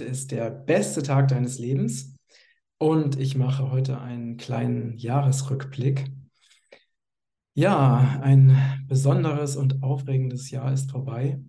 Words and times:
Heute 0.00 0.10
ist 0.10 0.30
der 0.30 0.48
beste 0.48 1.02
Tag 1.02 1.28
deines 1.28 1.58
Lebens 1.58 2.16
und 2.78 3.18
ich 3.18 3.36
mache 3.36 3.70
heute 3.70 4.00
einen 4.00 4.38
kleinen 4.38 4.96
Jahresrückblick. 4.96 6.10
Ja, 7.52 8.18
ein 8.22 8.82
besonderes 8.88 9.56
und 9.56 9.82
aufregendes 9.82 10.50
Jahr 10.50 10.72
ist 10.72 10.90
vorbei. 10.90 11.42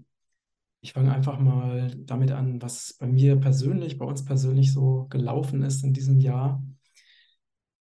Ich 0.82 0.92
fange 0.92 1.14
einfach 1.16 1.40
mal 1.40 1.96
damit 2.00 2.34
an, 2.34 2.62
was 2.62 2.98
bei 3.00 3.08
mir 3.08 3.38
persönlich, 3.38 3.98
bei 3.98 4.04
uns 4.04 4.26
persönlich 4.26 4.74
so 4.74 5.08
gelaufen 5.10 5.62
ist 5.62 5.86
in 5.86 5.94
diesem 5.94 6.20
Jahr. 6.20 6.62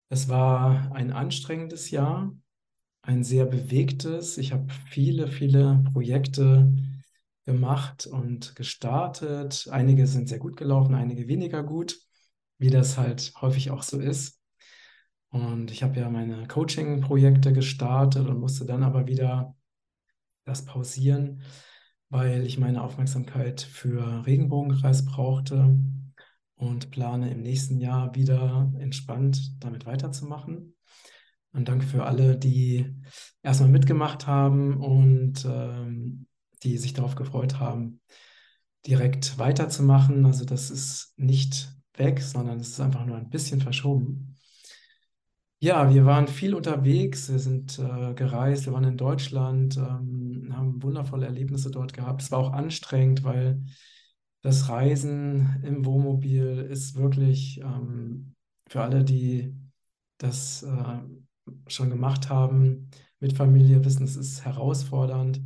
Es 0.10 0.28
war 0.28 0.92
ein 0.94 1.14
anstrengendes 1.14 1.92
Jahr, 1.92 2.36
ein 3.04 3.24
sehr 3.24 3.46
bewegtes. 3.46 4.38
Ich 4.38 4.52
habe 4.52 4.68
viele, 4.90 5.30
viele 5.30 5.86
Projekte 5.94 6.74
gemacht 7.48 8.06
und 8.06 8.56
gestartet. 8.58 9.70
Einige 9.72 10.06
sind 10.06 10.28
sehr 10.28 10.38
gut 10.38 10.58
gelaufen, 10.58 10.94
einige 10.94 11.30
weniger 11.30 11.64
gut, 11.64 11.98
wie 12.58 12.70
das 12.70 12.98
halt 12.98 13.32
häufig 13.42 13.72
auch 13.72 13.84
so 13.84 14.00
ist. 14.00 14.42
Und 15.30 15.72
ich 15.72 15.82
habe 15.82 15.98
ja 15.98 16.10
meine 16.10 16.46
Coaching-Projekte 16.48 17.54
gestartet 17.54 18.28
und 18.28 18.40
musste 18.40 18.66
dann 18.66 18.84
aber 18.84 19.08
wieder 19.08 19.56
das 20.44 20.66
pausieren, 20.66 21.42
weil 22.10 22.46
ich 22.46 22.58
meine 22.58 22.84
Aufmerksamkeit 22.84 23.62
für 23.62 24.26
Regenbogenkreis 24.26 25.06
brauchte 25.06 25.80
und 26.56 26.92
plane 26.92 27.32
im 27.32 27.42
nächsten 27.42 27.80
Jahr 27.80 28.14
wieder 28.14 28.74
entspannt 28.78 29.56
damit 29.64 29.86
weiterzumachen. 29.86 30.76
Und 31.54 31.70
danke 31.70 31.86
für 31.86 32.06
alle, 32.06 32.38
die 32.38 32.94
erstmal 33.42 33.70
mitgemacht 33.70 34.28
haben 34.28 34.82
und 34.82 35.46
ähm, 35.46 36.27
die 36.64 36.78
sich 36.78 36.94
darauf 36.94 37.16
gefreut 37.16 37.60
haben, 37.60 38.02
direkt 38.86 39.38
weiterzumachen. 39.38 40.26
Also 40.26 40.46
das 40.46 40.70
ist 40.70 41.14
nicht 41.18 41.70
weg, 41.96 42.22
sondern 42.22 42.60
es 42.60 42.70
ist 42.70 42.80
einfach 42.80 43.06
nur 43.06 43.18
ein 43.18 43.30
bisschen 43.30 43.62
verschoben. 43.62 44.36
Ja, 45.60 45.92
wir 45.92 46.06
waren 46.06 46.28
viel 46.28 46.54
unterwegs, 46.54 47.32
wir 47.32 47.40
sind 47.40 47.80
äh, 47.80 48.14
gereist, 48.14 48.68
wir 48.68 48.74
waren 48.74 48.84
in 48.84 48.98
Deutschland, 48.98 49.76
ähm, 49.78 50.50
haben 50.56 50.84
wundervolle 50.84 51.26
Erlebnisse 51.26 51.72
dort 51.72 51.94
gehabt. 51.94 52.22
Es 52.22 52.32
war 52.32 52.40
auch 52.40 52.54
anstrengend, 52.54 53.24
weil 53.24 53.64
das 54.44 54.70
Reisen 54.70 55.62
im 55.64 55.84
Wohnmobil 55.84 56.68
ist 56.70 56.96
wirklich 56.96 57.60
ähm, 57.62 58.36
für 58.68 58.84
alle, 58.84 59.04
die 59.04 59.56
das 60.20 60.62
äh, 60.62 61.00
schon 61.68 61.90
gemacht 61.90 62.30
haben, 62.30 62.92
mit 63.20 63.34
Familie 63.34 63.84
wissen, 63.84 64.04
es 64.04 64.16
ist 64.16 64.46
herausfordernd. 64.46 65.42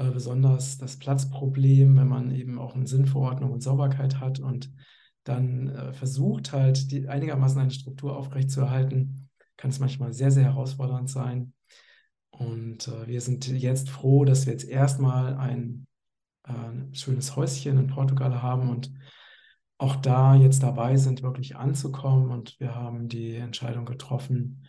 Äh, 0.00 0.12
besonders 0.12 0.78
das 0.78 0.96
Platzproblem, 0.96 1.94
wenn 1.96 2.08
man 2.08 2.30
eben 2.30 2.58
auch 2.58 2.74
eine 2.74 2.86
Sinnverordnung 2.86 3.52
und 3.52 3.62
Sauberkeit 3.62 4.18
hat 4.18 4.40
und 4.40 4.72
dann 5.24 5.68
äh, 5.68 5.92
versucht 5.92 6.52
halt 6.52 6.90
die, 6.90 7.06
einigermaßen 7.06 7.60
eine 7.60 7.70
Struktur 7.70 8.16
aufrechtzuerhalten, 8.16 9.28
kann 9.58 9.70
es 9.70 9.78
manchmal 9.78 10.14
sehr, 10.14 10.30
sehr 10.30 10.44
herausfordernd 10.44 11.10
sein. 11.10 11.52
Und 12.30 12.88
äh, 12.88 13.08
wir 13.08 13.20
sind 13.20 13.46
jetzt 13.48 13.90
froh, 13.90 14.24
dass 14.24 14.46
wir 14.46 14.54
jetzt 14.54 14.66
erstmal 14.66 15.34
ein 15.36 15.86
äh, 16.44 16.94
schönes 16.94 17.36
Häuschen 17.36 17.76
in 17.76 17.88
Portugal 17.88 18.40
haben 18.40 18.70
und 18.70 18.90
auch 19.76 19.96
da 19.96 20.34
jetzt 20.34 20.62
dabei 20.62 20.96
sind, 20.96 21.22
wirklich 21.22 21.56
anzukommen. 21.56 22.30
Und 22.30 22.58
wir 22.58 22.74
haben 22.74 23.08
die 23.08 23.34
Entscheidung 23.34 23.84
getroffen, 23.84 24.66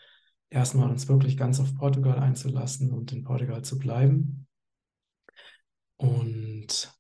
erstmal 0.50 0.90
uns 0.90 1.08
wirklich 1.08 1.38
ganz 1.38 1.62
auf 1.62 1.74
Portugal 1.76 2.20
einzulassen 2.20 2.92
und 2.92 3.14
in 3.14 3.24
Portugal 3.24 3.62
zu 3.62 3.80
bleiben. 3.80 4.41
Und 6.02 6.92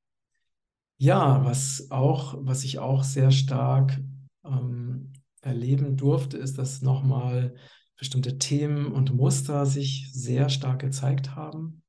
ja, 0.97 1.44
was 1.44 1.89
auch, 1.89 2.35
was 2.38 2.63
ich 2.63 2.78
auch 2.78 3.03
sehr 3.03 3.31
stark 3.31 4.00
ähm, 4.45 5.13
erleben 5.41 5.97
durfte, 5.97 6.38
ist, 6.38 6.59
dass 6.59 6.84
nochmal 6.84 7.56
bestimmte 7.97 8.38
Themen 8.38 8.91
und 8.91 9.16
Muster 9.16 9.66
sich 9.66 10.12
sehr 10.13 10.50
stark 10.50 10.81
gezeigt 10.81 11.35
haben. 11.35 11.81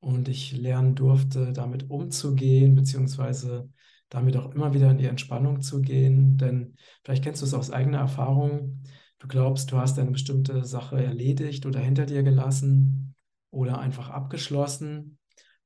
Und 0.00 0.28
ich 0.28 0.52
lernen 0.52 0.96
durfte, 0.96 1.52
damit 1.52 1.88
umzugehen, 1.88 2.74
beziehungsweise 2.74 3.70
damit 4.08 4.36
auch 4.36 4.52
immer 4.52 4.74
wieder 4.74 4.90
in 4.90 4.98
die 4.98 5.06
Entspannung 5.06 5.62
zu 5.62 5.82
gehen. 5.82 6.36
Denn 6.36 6.74
vielleicht 7.04 7.22
kennst 7.22 7.42
du 7.42 7.46
es 7.46 7.54
aus 7.54 7.70
eigener 7.70 7.98
Erfahrung. 7.98 8.82
Du 9.20 9.28
glaubst, 9.28 9.70
du 9.70 9.76
hast 9.76 10.00
eine 10.00 10.10
bestimmte 10.10 10.64
Sache 10.64 11.02
erledigt 11.02 11.64
oder 11.64 11.78
hinter 11.78 12.06
dir 12.06 12.24
gelassen 12.24 13.14
oder 13.52 13.78
einfach 13.78 14.10
abgeschlossen. 14.10 15.18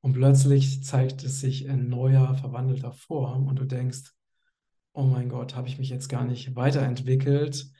Und 0.08 0.14
plötzlich 0.14 0.82
zeigt 0.84 1.22
es 1.22 1.38
sich 1.38 1.66
in 1.66 1.90
neuer, 1.90 2.34
verwandelter 2.34 2.92
Form 2.92 3.46
und 3.46 3.58
du 3.58 3.66
denkst, 3.66 4.14
oh 4.94 5.02
mein 5.02 5.28
Gott, 5.28 5.54
habe 5.54 5.68
ich 5.68 5.78
mich 5.78 5.90
jetzt 5.90 6.08
gar 6.08 6.24
nicht 6.24 6.56
weiterentwickelt? 6.56 7.70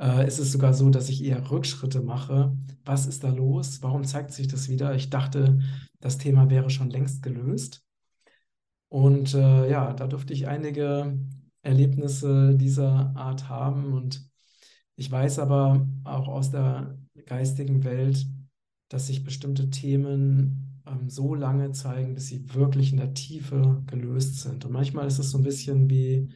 Äh, 0.00 0.26
ist 0.26 0.40
es 0.40 0.50
sogar 0.50 0.74
so, 0.74 0.90
dass 0.90 1.08
ich 1.08 1.22
eher 1.22 1.48
Rückschritte 1.48 2.00
mache? 2.00 2.56
Was 2.84 3.06
ist 3.06 3.22
da 3.22 3.28
los? 3.30 3.82
Warum 3.82 4.02
zeigt 4.02 4.32
sich 4.32 4.48
das 4.48 4.68
wieder? 4.68 4.96
Ich 4.96 5.10
dachte, 5.10 5.60
das 6.00 6.18
Thema 6.18 6.50
wäre 6.50 6.70
schon 6.70 6.90
längst 6.90 7.22
gelöst. 7.22 7.84
Und 8.88 9.34
äh, 9.34 9.70
ja, 9.70 9.92
da 9.92 10.08
durfte 10.08 10.32
ich 10.32 10.48
einige 10.48 11.16
Erlebnisse 11.62 12.56
dieser 12.56 13.14
Art 13.14 13.48
haben. 13.48 13.92
Und 13.92 14.28
ich 14.96 15.08
weiß 15.08 15.38
aber 15.38 15.86
auch 16.02 16.26
aus 16.26 16.50
der 16.50 16.98
geistigen 17.26 17.84
Welt, 17.84 18.26
dass 18.88 19.06
sich 19.06 19.22
bestimmte 19.22 19.70
Themen 19.70 20.65
ähm, 20.86 21.08
so 21.08 21.34
lange 21.34 21.72
zeigen, 21.72 22.14
bis 22.14 22.28
sie 22.28 22.54
wirklich 22.54 22.92
in 22.92 22.98
der 22.98 23.14
Tiefe 23.14 23.82
gelöst 23.86 24.40
sind. 24.40 24.64
Und 24.64 24.72
manchmal 24.72 25.06
ist 25.06 25.18
es 25.18 25.30
so 25.30 25.38
ein 25.38 25.44
bisschen 25.44 25.90
wie, 25.90 26.32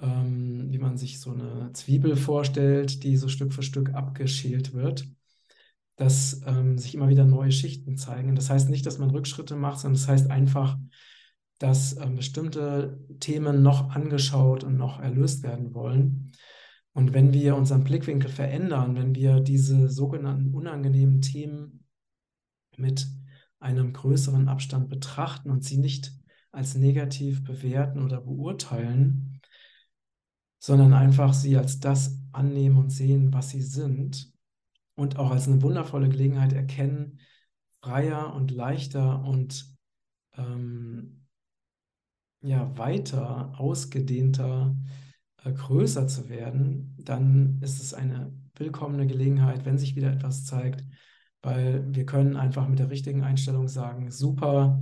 ähm, 0.00 0.66
wie 0.70 0.78
man 0.78 0.96
sich 0.96 1.20
so 1.20 1.30
eine 1.32 1.72
Zwiebel 1.72 2.16
vorstellt, 2.16 3.02
die 3.04 3.16
so 3.16 3.28
Stück 3.28 3.52
für 3.52 3.62
Stück 3.62 3.94
abgeschält 3.94 4.74
wird, 4.74 5.06
dass 5.96 6.42
ähm, 6.46 6.78
sich 6.78 6.94
immer 6.94 7.08
wieder 7.08 7.24
neue 7.24 7.52
Schichten 7.52 7.96
zeigen. 7.96 8.34
Das 8.34 8.50
heißt 8.50 8.68
nicht, 8.70 8.86
dass 8.86 8.98
man 8.98 9.10
Rückschritte 9.10 9.56
macht, 9.56 9.80
sondern 9.80 10.00
das 10.00 10.08
heißt 10.08 10.30
einfach, 10.30 10.78
dass 11.58 11.96
ähm, 11.98 12.16
bestimmte 12.16 12.98
Themen 13.20 13.62
noch 13.62 13.90
angeschaut 13.90 14.64
und 14.64 14.76
noch 14.76 15.00
erlöst 15.00 15.42
werden 15.44 15.72
wollen. 15.74 16.32
Und 16.92 17.12
wenn 17.12 17.32
wir 17.32 17.56
unseren 17.56 17.84
Blickwinkel 17.84 18.30
verändern, 18.30 18.96
wenn 18.96 19.14
wir 19.14 19.40
diese 19.40 19.88
sogenannten 19.88 20.54
unangenehmen 20.54 21.20
Themen 21.20 21.84
mit 22.76 23.06
einem 23.64 23.94
größeren 23.94 24.48
Abstand 24.48 24.90
betrachten 24.90 25.50
und 25.50 25.64
sie 25.64 25.78
nicht 25.78 26.12
als 26.52 26.76
negativ 26.76 27.42
bewerten 27.42 28.02
oder 28.02 28.20
beurteilen, 28.20 29.40
sondern 30.58 30.92
einfach 30.92 31.32
sie 31.32 31.56
als 31.56 31.80
das 31.80 32.20
annehmen 32.32 32.76
und 32.76 32.90
sehen, 32.90 33.32
was 33.32 33.50
sie 33.50 33.62
sind 33.62 34.32
und 34.94 35.16
auch 35.16 35.30
als 35.30 35.48
eine 35.48 35.62
wundervolle 35.62 36.08
Gelegenheit 36.08 36.52
erkennen, 36.52 37.20
freier 37.80 38.34
und 38.34 38.50
leichter 38.50 39.24
und 39.24 39.74
ähm, 40.36 41.26
ja, 42.42 42.76
weiter, 42.76 43.58
ausgedehnter, 43.58 44.76
äh, 45.42 45.52
größer 45.52 46.06
zu 46.06 46.28
werden, 46.28 46.94
dann 46.98 47.58
ist 47.62 47.82
es 47.82 47.94
eine 47.94 48.32
willkommene 48.56 49.06
Gelegenheit, 49.06 49.64
wenn 49.64 49.78
sich 49.78 49.96
wieder 49.96 50.12
etwas 50.12 50.44
zeigt, 50.44 50.84
weil 51.44 51.84
wir 51.94 52.06
können 52.06 52.36
einfach 52.36 52.66
mit 52.68 52.78
der 52.78 52.90
richtigen 52.90 53.22
Einstellung 53.22 53.68
sagen, 53.68 54.10
super, 54.10 54.80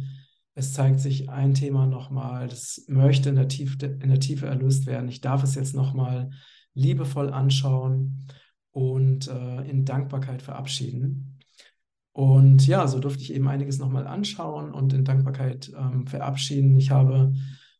es 0.54 0.72
zeigt 0.72 1.00
sich 1.00 1.28
ein 1.28 1.54
Thema 1.54 1.86
nochmal, 1.86 2.46
das 2.46 2.84
möchte 2.86 3.30
in 3.30 3.36
der, 3.36 3.48
Tiefe, 3.48 3.86
in 3.86 4.08
der 4.08 4.20
Tiefe 4.20 4.46
erlöst 4.46 4.86
werden. 4.86 5.08
Ich 5.08 5.20
darf 5.20 5.42
es 5.42 5.54
jetzt 5.54 5.74
nochmal 5.74 6.30
liebevoll 6.74 7.32
anschauen 7.32 8.28
und 8.70 9.28
äh, 9.28 9.62
in 9.62 9.84
Dankbarkeit 9.84 10.40
verabschieden. 10.42 11.40
Und 12.12 12.66
ja, 12.66 12.86
so 12.86 13.00
durfte 13.00 13.22
ich 13.22 13.34
eben 13.34 13.48
einiges 13.48 13.78
nochmal 13.78 14.06
anschauen 14.06 14.72
und 14.72 14.92
in 14.92 15.04
Dankbarkeit 15.04 15.72
ähm, 15.76 16.06
verabschieden. 16.06 16.76
Ich 16.76 16.90
habe 16.90 17.32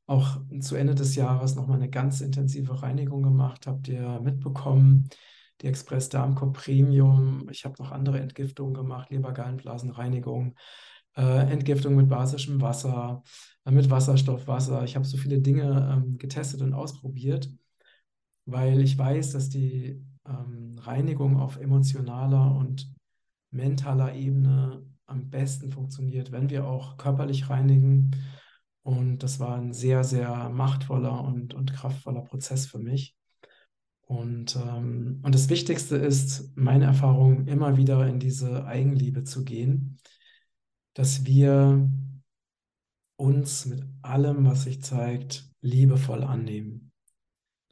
auch 0.06 0.40
zu 0.61 0.75
Ende 0.75 0.94
des 0.94 1.14
Jahres 1.14 1.55
nochmal 1.55 1.76
eine 1.76 1.90
ganz 1.90 2.20
intensive 2.20 2.82
Reinigung 2.82 3.23
gemacht, 3.23 3.67
habt 3.67 3.88
ihr 3.88 4.20
mitbekommen 4.23 5.08
die 5.62 5.69
Express 5.69 6.09
Darmco 6.09 6.50
Premium. 6.50 7.49
Ich 7.50 7.64
habe 7.64 7.81
noch 7.82 7.93
andere 7.93 8.20
Entgiftungen 8.20 8.75
gemacht, 8.75 9.11
Lebergallenblasenreinigung, 9.11 10.56
äh, 11.17 11.50
Entgiftung 11.53 11.97
mit 11.97 12.09
basischem 12.09 12.61
Wasser, 12.61 13.23
äh, 13.64 13.70
mit 13.70 13.91
Wasserstoffwasser. 13.91 14.85
Ich 14.85 14.97
habe 14.97 15.06
so 15.06 15.17
viele 15.17 15.41
Dinge 15.41 15.91
ähm, 15.93 16.19
getestet 16.19 16.62
und 16.62 16.75
ausprobiert, 16.75 17.49
weil 18.44 18.81
ich 18.81 18.99
weiß, 18.99 19.32
dass 19.32 19.49
die 19.49 20.03
ähm, 20.26 20.79
Reinigung 20.81 21.38
auf 21.38 21.59
emotionaler 21.59 22.55
und 22.56 22.93
mentaler 23.50 24.15
Ebene 24.15 24.85
am 25.06 25.31
besten 25.31 25.70
funktioniert, 25.70 26.32
wenn 26.32 26.50
wir 26.50 26.67
auch 26.67 26.97
körperlich 26.97 27.50
reinigen. 27.50 28.11
Und 28.82 29.23
das 29.23 29.38
war 29.38 29.56
ein 29.56 29.73
sehr, 29.73 30.03
sehr 30.03 30.49
machtvoller 30.49 31.23
und, 31.23 31.55
und 31.55 31.73
kraftvoller 31.73 32.23
Prozess 32.23 32.67
für 32.67 32.79
mich. 32.79 33.15
Und, 34.12 34.56
ähm, 34.56 35.20
und 35.23 35.35
das 35.35 35.49
Wichtigste 35.49 35.97
ist, 35.97 36.55
meine 36.55 36.85
Erfahrung, 36.85 37.47
immer 37.47 37.79
wieder 37.79 38.06
in 38.06 38.19
diese 38.19 38.67
Eigenliebe 38.67 39.25
zu 39.25 39.43
gehen, 39.43 39.97
dass 40.93 41.25
wir 41.25 41.91
uns 43.17 43.64
mit 43.64 43.82
allem, 44.03 44.44
was 44.44 44.64
sich 44.64 44.82
zeigt, 44.82 45.50
liebevoll 45.62 46.25
annehmen. 46.25 46.93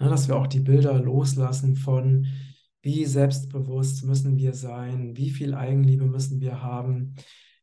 Ja, 0.00 0.08
dass 0.08 0.28
wir 0.28 0.36
auch 0.36 0.46
die 0.46 0.60
Bilder 0.60 0.98
loslassen 0.98 1.76
von, 1.76 2.26
wie 2.80 3.04
selbstbewusst 3.04 4.06
müssen 4.06 4.38
wir 4.38 4.54
sein, 4.54 5.18
wie 5.18 5.28
viel 5.28 5.52
Eigenliebe 5.52 6.06
müssen 6.06 6.40
wir 6.40 6.62
haben, 6.62 7.16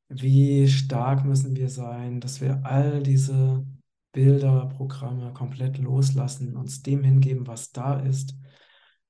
wie 0.08 0.68
stark 0.68 1.26
müssen 1.26 1.56
wir 1.56 1.70
sein, 1.70 2.20
dass 2.20 2.42
wir 2.42 2.64
all 2.64 3.02
diese 3.02 3.66
Bilder, 4.12 4.68
Programme 4.68 5.34
komplett 5.34 5.80
loslassen, 5.80 6.56
uns 6.56 6.84
dem 6.84 7.04
hingeben, 7.04 7.48
was 7.48 7.72
da 7.72 8.00
ist 8.00 8.36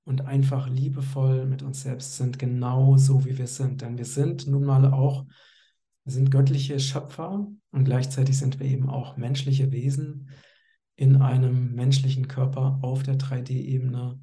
und 0.08 0.22
einfach 0.22 0.70
liebevoll 0.70 1.46
mit 1.46 1.64
uns 1.64 1.82
selbst 1.82 2.16
sind, 2.16 2.40
genau 2.40 2.96
so 2.96 3.26
wie 3.26 3.38
wir 3.38 3.46
sind. 3.46 3.82
Denn 3.82 3.98
wir 3.98 4.06
sind 4.06 4.48
nun 4.48 4.64
mal 4.64 4.86
auch, 4.94 5.26
wir 6.06 6.14
sind 6.14 6.32
göttliche 6.32 6.80
Schöpfer 6.80 7.46
und 7.72 7.84
gleichzeitig 7.84 8.38
sind 8.38 8.58
wir 8.62 8.68
eben 8.68 8.90
auch 8.90 9.18
menschliche 9.18 9.70
Wesen 9.74 10.30
in 10.96 11.18
einem 11.22 11.74
menschlichen 11.76 12.30
Körper 12.30 12.80
auf 12.84 13.04
der 13.04 13.18
3D-Ebene. 13.18 14.18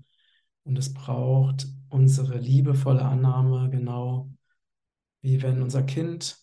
Und 0.62 0.78
es 0.78 0.94
braucht 0.94 1.66
unsere 1.90 2.38
liebevolle 2.38 3.02
Annahme, 3.02 3.69
genau 3.69 4.32
wie 5.20 5.42
wenn 5.42 5.60
unser 5.60 5.82
Kind, 5.82 6.38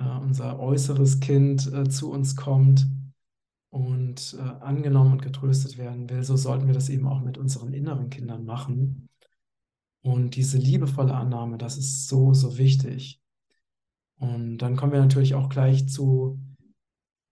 äh, 0.00 0.04
unser 0.04 0.58
äußeres 0.58 1.20
Kind 1.20 1.72
äh, 1.72 1.88
zu 1.88 2.10
uns 2.10 2.34
kommt 2.34 2.84
und 3.70 4.36
äh, 4.38 4.42
angenommen 4.64 5.12
und 5.12 5.22
getröstet 5.22 5.78
werden 5.78 6.08
will, 6.08 6.22
so 6.22 6.36
sollten 6.36 6.66
wir 6.66 6.74
das 6.74 6.88
eben 6.88 7.06
auch 7.06 7.20
mit 7.20 7.38
unseren 7.38 7.72
inneren 7.72 8.10
Kindern 8.10 8.44
machen. 8.44 9.08
Und 10.02 10.36
diese 10.36 10.58
liebevolle 10.58 11.14
Annahme, 11.14 11.58
das 11.58 11.76
ist 11.76 12.08
so, 12.08 12.32
so 12.32 12.58
wichtig. 12.58 13.20
Und 14.18 14.58
dann 14.58 14.76
kommen 14.76 14.92
wir 14.92 15.00
natürlich 15.00 15.34
auch 15.34 15.48
gleich 15.48 15.88
zu 15.88 16.40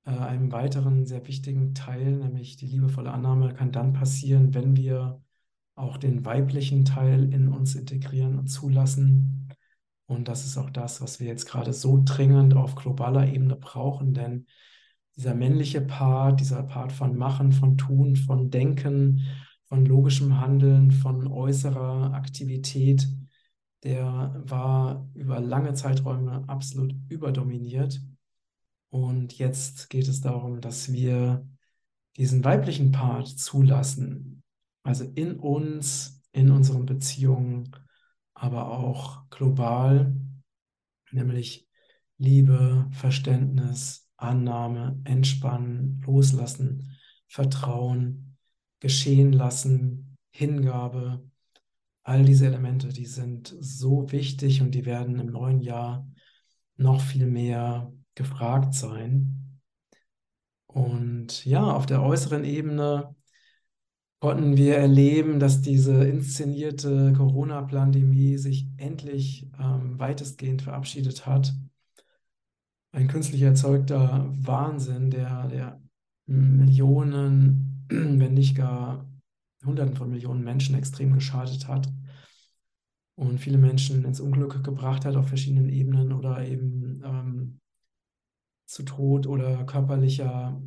äh, 0.04 0.10
einem 0.10 0.52
weiteren 0.52 1.06
sehr 1.06 1.26
wichtigen 1.26 1.74
Teil, 1.74 2.16
nämlich 2.16 2.56
die 2.56 2.66
liebevolle 2.66 3.12
Annahme 3.12 3.54
kann 3.54 3.72
dann 3.72 3.92
passieren, 3.92 4.54
wenn 4.54 4.76
wir 4.76 5.22
auch 5.76 5.96
den 5.96 6.24
weiblichen 6.24 6.84
Teil 6.84 7.32
in 7.32 7.48
uns 7.48 7.74
integrieren 7.74 8.38
und 8.38 8.48
zulassen. 8.48 9.48
Und 10.06 10.28
das 10.28 10.44
ist 10.44 10.58
auch 10.58 10.70
das, 10.70 11.00
was 11.00 11.20
wir 11.20 11.26
jetzt 11.26 11.46
gerade 11.46 11.72
so 11.72 12.02
dringend 12.04 12.54
auf 12.54 12.74
globaler 12.74 13.26
Ebene 13.32 13.56
brauchen, 13.56 14.14
denn 14.14 14.46
dieser 15.16 15.34
männliche 15.34 15.80
Part, 15.80 16.40
dieser 16.40 16.62
Part 16.62 16.92
von 16.92 17.16
Machen, 17.16 17.52
von 17.52 17.76
Tun, 17.78 18.16
von 18.16 18.50
Denken, 18.50 19.22
von 19.66 19.86
logischem 19.86 20.40
Handeln, 20.40 20.90
von 20.90 21.26
äußerer 21.26 22.12
Aktivität, 22.14 23.08
der 23.82 24.42
war 24.44 25.08
über 25.14 25.40
lange 25.40 25.74
Zeiträume 25.74 26.44
absolut 26.48 26.94
überdominiert. 27.08 28.00
Und 28.90 29.38
jetzt 29.38 29.90
geht 29.90 30.08
es 30.08 30.20
darum, 30.20 30.60
dass 30.60 30.92
wir 30.92 31.46
diesen 32.16 32.44
weiblichen 32.44 32.92
Part 32.92 33.28
zulassen. 33.28 34.42
Also 34.82 35.04
in 35.04 35.38
uns, 35.38 36.22
in 36.32 36.50
unseren 36.50 36.86
Beziehungen, 36.86 37.76
aber 38.34 38.70
auch 38.70 39.28
global, 39.30 40.14
nämlich 41.10 41.68
Liebe, 42.16 42.88
Verständnis, 42.92 44.03
Annahme, 44.16 45.00
Entspannen, 45.04 46.02
Loslassen, 46.06 46.96
Vertrauen, 47.28 48.36
geschehen 48.80 49.32
lassen, 49.32 50.16
Hingabe. 50.30 51.28
All 52.02 52.24
diese 52.24 52.46
Elemente, 52.46 52.88
die 52.88 53.06
sind 53.06 53.54
so 53.60 54.10
wichtig 54.12 54.60
und 54.60 54.72
die 54.72 54.84
werden 54.84 55.18
im 55.18 55.28
neuen 55.28 55.60
Jahr 55.60 56.06
noch 56.76 57.00
viel 57.00 57.26
mehr 57.26 57.92
gefragt 58.14 58.74
sein. 58.74 59.60
Und 60.66 61.44
ja, 61.44 61.62
auf 61.62 61.86
der 61.86 62.02
äußeren 62.02 62.44
Ebene 62.44 63.14
konnten 64.18 64.56
wir 64.56 64.76
erleben, 64.76 65.38
dass 65.38 65.60
diese 65.60 66.04
inszenierte 66.04 67.12
Corona-Pandemie 67.16 68.38
sich 68.38 68.66
endlich 68.76 69.48
ähm, 69.58 69.98
weitestgehend 69.98 70.62
verabschiedet 70.62 71.26
hat 71.26 71.54
ein 72.94 73.08
künstlich 73.08 73.42
erzeugter 73.42 74.30
Wahnsinn, 74.30 75.10
der, 75.10 75.48
der 75.48 75.82
Millionen, 76.26 77.86
wenn 77.88 78.34
nicht 78.34 78.56
gar 78.56 79.10
Hunderten 79.64 79.96
von 79.96 80.10
Millionen 80.10 80.44
Menschen 80.44 80.76
extrem 80.76 81.12
geschadet 81.12 81.66
hat 81.66 81.92
und 83.16 83.38
viele 83.38 83.58
Menschen 83.58 84.04
ins 84.04 84.20
Unglück 84.20 84.62
gebracht 84.62 85.04
hat 85.04 85.16
auf 85.16 85.28
verschiedenen 85.28 85.68
Ebenen 85.68 86.12
oder 86.12 86.46
eben 86.46 87.02
ähm, 87.04 87.60
zu 88.66 88.84
Tod 88.84 89.26
oder 89.26 89.64
körperlicher, 89.64 90.62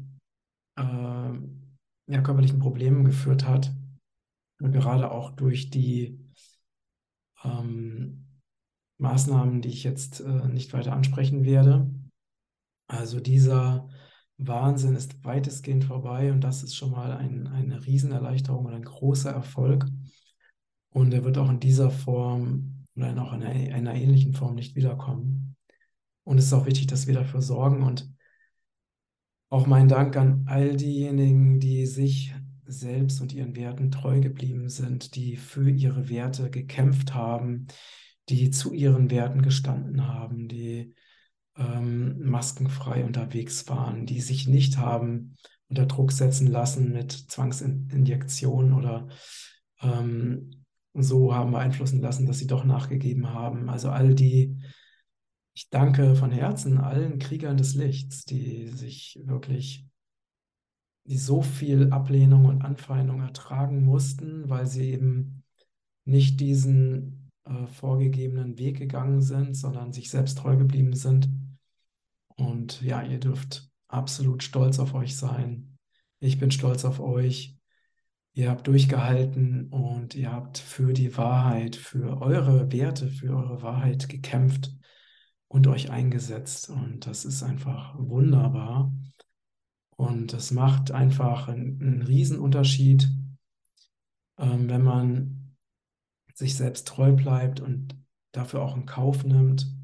äh, 0.77 0.81
ja, 0.81 2.21
körperlichen 2.21 2.59
Problemen 2.59 3.05
geführt 3.05 3.47
hat. 3.47 3.73
Und 4.59 4.71
gerade 4.71 5.11
auch 5.11 5.31
durch 5.31 5.69
die 5.69 6.19
ähm, 7.43 8.25
Maßnahmen, 8.97 9.61
die 9.61 9.69
ich 9.69 9.83
jetzt 9.83 10.19
äh, 10.21 10.47
nicht 10.47 10.73
weiter 10.73 10.93
ansprechen 10.93 11.45
werde. 11.45 11.89
Also 12.87 13.19
dieser 13.19 13.89
Wahnsinn 14.37 14.95
ist 14.95 15.23
weitestgehend 15.23 15.85
vorbei 15.85 16.31
und 16.31 16.41
das 16.41 16.63
ist 16.63 16.75
schon 16.75 16.91
mal 16.91 17.11
ein, 17.11 17.47
eine 17.47 17.85
Riesenerleichterung 17.85 18.65
und 18.65 18.73
ein 18.73 18.83
großer 18.83 19.31
Erfolg. 19.31 19.85
Und 20.91 21.13
er 21.13 21.23
wird 21.23 21.37
auch 21.37 21.49
in 21.49 21.59
dieser 21.59 21.91
Form 21.91 22.85
oder 22.95 23.21
auch 23.21 23.33
in 23.33 23.43
einer, 23.43 23.75
einer 23.75 23.95
ähnlichen 23.95 24.33
Form 24.33 24.55
nicht 24.55 24.75
wiederkommen. 24.75 25.55
Und 26.23 26.37
es 26.37 26.45
ist 26.45 26.53
auch 26.53 26.65
wichtig, 26.65 26.87
dass 26.87 27.07
wir 27.07 27.13
dafür 27.13 27.41
sorgen. 27.41 27.83
Und 27.83 28.09
auch 29.49 29.65
mein 29.65 29.87
Dank 29.87 30.17
an 30.17 30.43
all 30.47 30.75
diejenigen, 30.75 31.59
die 31.59 31.85
sich 31.85 32.33
selbst 32.65 33.21
und 33.21 33.33
ihren 33.33 33.55
Werten 33.55 33.91
treu 33.91 34.19
geblieben 34.19 34.69
sind, 34.69 35.15
die 35.15 35.37
für 35.37 35.69
ihre 35.69 36.09
Werte 36.09 36.49
gekämpft 36.49 37.13
haben, 37.13 37.67
die 38.29 38.51
zu 38.51 38.73
ihren 38.73 39.09
Werten 39.09 39.41
gestanden 39.41 40.05
haben, 40.07 40.47
die 40.49 40.93
ähm, 41.57 42.19
maskenfrei 42.19 43.03
unterwegs 43.03 43.67
waren, 43.67 44.05
die 44.05 44.21
sich 44.21 44.47
nicht 44.47 44.77
haben 44.77 45.35
unter 45.69 45.85
Druck 45.85 46.11
setzen 46.11 46.47
lassen 46.47 46.93
mit 46.93 47.11
Zwangsinjektionen 47.11 48.73
oder 48.73 49.07
ähm, 49.81 50.63
so 50.93 51.35
haben 51.35 51.51
beeinflussen 51.51 52.01
lassen, 52.01 52.25
dass 52.25 52.39
sie 52.39 52.47
doch 52.47 52.63
nachgegeben 52.63 53.33
haben. 53.33 53.69
Also 53.69 53.89
all 53.89 54.15
die, 54.15 54.57
ich 55.53 55.69
danke 55.69 56.15
von 56.15 56.31
Herzen 56.31 56.77
allen 56.77 57.19
Kriegern 57.19 57.57
des 57.57 57.75
Lichts, 57.75 58.25
die 58.25 58.67
sich 58.67 59.19
wirklich, 59.25 59.85
die 61.05 61.17
so 61.17 61.41
viel 61.41 61.91
Ablehnung 61.91 62.45
und 62.45 62.63
Anfeindung 62.63 63.21
ertragen 63.21 63.83
mussten, 63.83 64.49
weil 64.49 64.65
sie 64.65 64.91
eben 64.91 65.43
nicht 66.05 66.39
diesen 66.39 67.29
äh, 67.43 67.67
vorgegebenen 67.67 68.57
Weg 68.57 68.77
gegangen 68.77 69.21
sind, 69.21 69.55
sondern 69.55 69.91
sich 69.91 70.09
selbst 70.09 70.37
treu 70.37 70.55
geblieben 70.55 70.93
sind 70.93 71.29
und 72.37 72.81
ja, 72.81 73.01
ihr 73.01 73.19
dürft 73.19 73.69
absolut 73.87 74.43
stolz 74.43 74.79
auf 74.79 74.93
euch 74.93 75.17
sein. 75.17 75.77
Ich 76.19 76.39
bin 76.39 76.51
stolz 76.51 76.85
auf 76.85 76.99
euch. 76.99 77.57
Ihr 78.33 78.51
habt 78.51 78.67
durchgehalten 78.67 79.69
und 79.69 80.13
ihr 80.13 80.31
habt 80.31 80.59
für 80.59 80.93
die 80.93 81.17
Wahrheit, 81.17 81.75
für 81.75 82.21
eure 82.21 82.71
Werte, 82.71 83.07
für 83.07 83.35
eure 83.35 83.63
Wahrheit 83.63 84.09
gekämpft 84.09 84.71
und 85.47 85.65
euch 85.65 85.89
eingesetzt. 85.89 86.69
Und 86.69 87.07
das 87.07 87.25
ist 87.25 87.41
einfach 87.41 87.95
wunderbar. 87.97 88.93
Und 89.95 90.33
es 90.33 90.51
macht 90.51 90.91
einfach 90.91 91.47
einen, 91.47 91.81
einen 91.81 92.01
Riesenunterschied, 92.03 93.09
ähm, 94.37 94.69
wenn 94.69 94.83
man 94.83 95.55
sich 96.35 96.55
selbst 96.55 96.87
treu 96.87 97.13
bleibt 97.13 97.59
und 97.59 97.95
dafür 98.31 98.61
auch 98.61 98.75
in 98.75 98.85
Kauf 98.85 99.23
nimmt, 99.23 99.76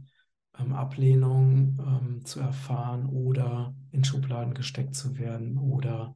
ähm, 0.59 0.73
Ablehnung 0.73 1.77
ähm, 1.79 2.25
zu 2.25 2.39
erfahren 2.39 3.05
oder 3.05 3.75
in 3.91 4.03
Schubladen 4.03 4.53
gesteckt 4.53 4.95
zu 4.95 5.17
werden 5.17 5.57
oder 5.57 6.15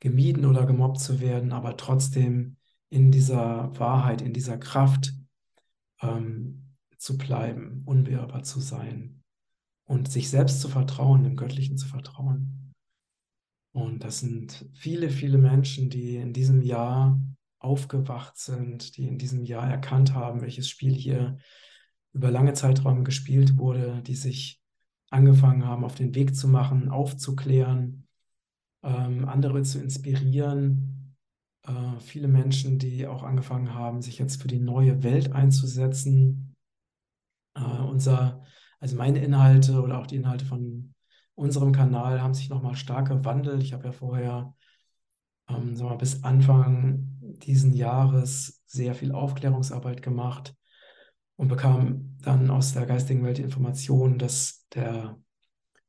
gemieden 0.00 0.44
oder 0.44 0.66
gemobbt 0.66 1.00
zu 1.00 1.20
werden, 1.20 1.52
aber 1.52 1.76
trotzdem 1.76 2.56
in 2.90 3.10
dieser 3.10 3.78
Wahrheit, 3.78 4.22
in 4.22 4.32
dieser 4.32 4.58
Kraft 4.58 5.12
ähm, 6.00 6.74
zu 6.96 7.18
bleiben, 7.18 7.82
unbeirrbar 7.84 8.42
zu 8.42 8.60
sein 8.60 9.22
und 9.84 10.10
sich 10.10 10.30
selbst 10.30 10.60
zu 10.60 10.68
vertrauen, 10.68 11.24
dem 11.24 11.36
Göttlichen 11.36 11.76
zu 11.76 11.86
vertrauen. 11.86 12.74
Und 13.72 14.04
das 14.04 14.20
sind 14.20 14.66
viele, 14.74 15.10
viele 15.10 15.38
Menschen, 15.38 15.90
die 15.90 16.16
in 16.16 16.32
diesem 16.32 16.62
Jahr 16.62 17.20
aufgewacht 17.58 18.36
sind, 18.36 18.96
die 18.96 19.06
in 19.06 19.18
diesem 19.18 19.44
Jahr 19.44 19.68
erkannt 19.68 20.14
haben, 20.14 20.40
welches 20.40 20.68
Spiel 20.68 20.94
hier 20.94 21.38
über 22.12 22.30
lange 22.30 22.54
Zeiträume 22.54 23.04
gespielt 23.04 23.56
wurde, 23.58 24.02
die 24.02 24.14
sich 24.14 24.60
angefangen 25.10 25.64
haben, 25.64 25.84
auf 25.84 25.94
den 25.94 26.14
Weg 26.14 26.34
zu 26.34 26.48
machen, 26.48 26.88
aufzuklären, 26.88 28.06
ähm, 28.82 29.28
andere 29.28 29.62
zu 29.62 29.80
inspirieren. 29.80 31.16
Äh, 31.62 32.00
viele 32.00 32.28
Menschen, 32.28 32.78
die 32.78 33.06
auch 33.06 33.22
angefangen 33.22 33.74
haben, 33.74 34.02
sich 34.02 34.18
jetzt 34.18 34.42
für 34.42 34.48
die 34.48 34.60
neue 34.60 35.02
Welt 35.02 35.32
einzusetzen. 35.32 36.56
Äh, 37.54 37.60
unser, 37.60 38.42
also 38.80 38.96
meine 38.96 39.20
Inhalte 39.20 39.80
oder 39.80 39.98
auch 39.98 40.06
die 40.06 40.16
Inhalte 40.16 40.44
von 40.44 40.94
unserem 41.34 41.72
Kanal 41.72 42.20
haben 42.20 42.34
sich 42.34 42.48
nochmal 42.48 42.74
stark 42.74 43.08
gewandelt. 43.08 43.62
Ich 43.62 43.72
habe 43.72 43.84
ja 43.84 43.92
vorher 43.92 44.54
ähm, 45.48 45.76
sagen 45.76 45.90
wir, 45.90 45.96
bis 45.96 46.24
Anfang 46.24 47.18
diesen 47.20 47.72
Jahres 47.72 48.62
sehr 48.66 48.94
viel 48.94 49.12
Aufklärungsarbeit 49.12 50.02
gemacht 50.02 50.57
und 51.38 51.48
bekam 51.48 52.16
dann 52.20 52.50
aus 52.50 52.74
der 52.74 52.84
geistigen 52.84 53.24
Welt 53.24 53.38
die 53.38 53.42
Information, 53.42 54.18
dass 54.18 54.66
der, 54.74 55.18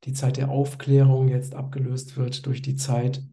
die 0.03 0.13
Zeit 0.13 0.37
der 0.37 0.49
Aufklärung 0.49 1.27
jetzt 1.27 1.55
abgelöst 1.55 2.17
wird 2.17 2.45
durch 2.45 2.61
die 2.61 2.75
Zeit, 2.75 3.23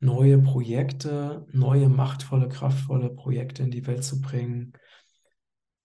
neue 0.00 0.38
Projekte, 0.38 1.46
neue 1.52 1.88
machtvolle, 1.88 2.48
kraftvolle 2.48 3.10
Projekte 3.10 3.62
in 3.62 3.70
die 3.70 3.86
Welt 3.86 4.02
zu 4.02 4.20
bringen, 4.20 4.72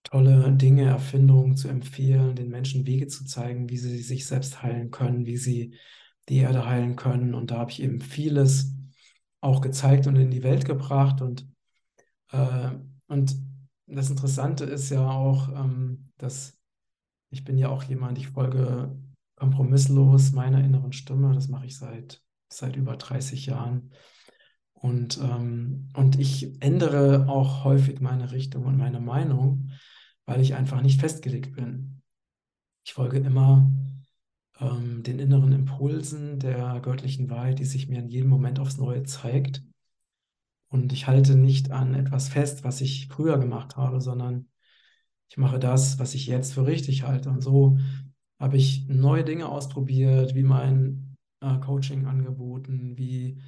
tolle 0.03 0.51
Dinge, 0.53 0.85
Erfindungen 0.85 1.55
zu 1.55 1.67
empfehlen, 1.67 2.35
den 2.35 2.49
Menschen 2.49 2.87
Wege 2.87 3.07
zu 3.07 3.23
zeigen, 3.23 3.69
wie 3.69 3.77
sie 3.77 4.01
sich 4.01 4.25
selbst 4.25 4.63
heilen 4.63 4.89
können, 4.89 5.27
wie 5.27 5.37
sie 5.37 5.75
die 6.29 6.37
Erde 6.37 6.65
heilen 6.65 6.95
können. 6.95 7.35
Und 7.35 7.51
da 7.51 7.59
habe 7.59 7.71
ich 7.71 7.81
eben 7.81 8.01
vieles 8.01 8.75
auch 9.39 9.61
gezeigt 9.61 10.07
und 10.07 10.15
in 10.15 10.31
die 10.31 10.43
Welt 10.43 10.65
gebracht. 10.65 11.21
Und, 11.21 11.47
äh, 12.31 12.71
und 13.07 13.35
das 13.87 14.09
Interessante 14.09 14.65
ist 14.65 14.89
ja 14.89 15.07
auch, 15.09 15.49
ähm, 15.49 16.11
dass 16.17 16.57
ich 17.29 17.43
bin 17.43 17.57
ja 17.57 17.69
auch 17.69 17.83
jemand, 17.83 18.17
ich 18.17 18.29
folge 18.29 18.95
kompromisslos 19.35 20.31
meiner 20.31 20.63
inneren 20.63 20.93
Stimme. 20.93 21.33
Das 21.33 21.47
mache 21.47 21.65
ich 21.65 21.77
seit, 21.77 22.21
seit 22.47 22.75
über 22.75 22.95
30 22.95 23.47
Jahren. 23.47 23.91
Und, 24.73 25.17
ähm, 25.17 25.89
und 25.95 26.19
ich 26.19 26.61
ändere 26.61 27.27
auch 27.27 27.63
häufig 27.63 28.01
meine 28.01 28.31
Richtung 28.31 28.65
und 28.65 28.77
meine 28.77 28.99
Meinung, 28.99 29.71
weil 30.25 30.41
ich 30.41 30.55
einfach 30.55 30.81
nicht 30.81 30.99
festgelegt 30.99 31.55
bin. 31.55 32.01
Ich 32.85 32.93
folge 32.93 33.17
immer 33.17 33.71
ähm, 34.59 35.03
den 35.03 35.19
inneren 35.19 35.53
Impulsen 35.53 36.39
der 36.39 36.79
göttlichen 36.81 37.29
Wahrheit, 37.29 37.59
die 37.59 37.65
sich 37.65 37.87
mir 37.87 37.99
in 37.99 38.09
jedem 38.09 38.29
Moment 38.29 38.59
aufs 38.59 38.77
Neue 38.77 39.03
zeigt. 39.03 39.63
Und 40.73 40.91
ich 40.91 41.05
halte 41.05 41.35
nicht 41.35 41.69
an 41.69 41.93
etwas 41.93 42.29
fest, 42.29 42.63
was 42.63 42.81
ich 42.81 43.07
früher 43.07 43.37
gemacht 43.37 43.77
habe, 43.77 44.01
sondern 44.01 44.47
ich 45.29 45.37
mache 45.37 45.59
das, 45.59 45.99
was 45.99 46.15
ich 46.15 46.25
jetzt 46.25 46.55
für 46.55 46.65
richtig 46.65 47.03
halte. 47.03 47.29
Und 47.29 47.41
so 47.41 47.77
habe 48.39 48.57
ich 48.57 48.87
neue 48.87 49.23
Dinge 49.23 49.49
ausprobiert, 49.49 50.33
wie 50.33 50.41
mein 50.41 51.15
äh, 51.41 51.59
Coaching 51.59 52.07
angeboten, 52.07 52.97
wie 52.97 53.39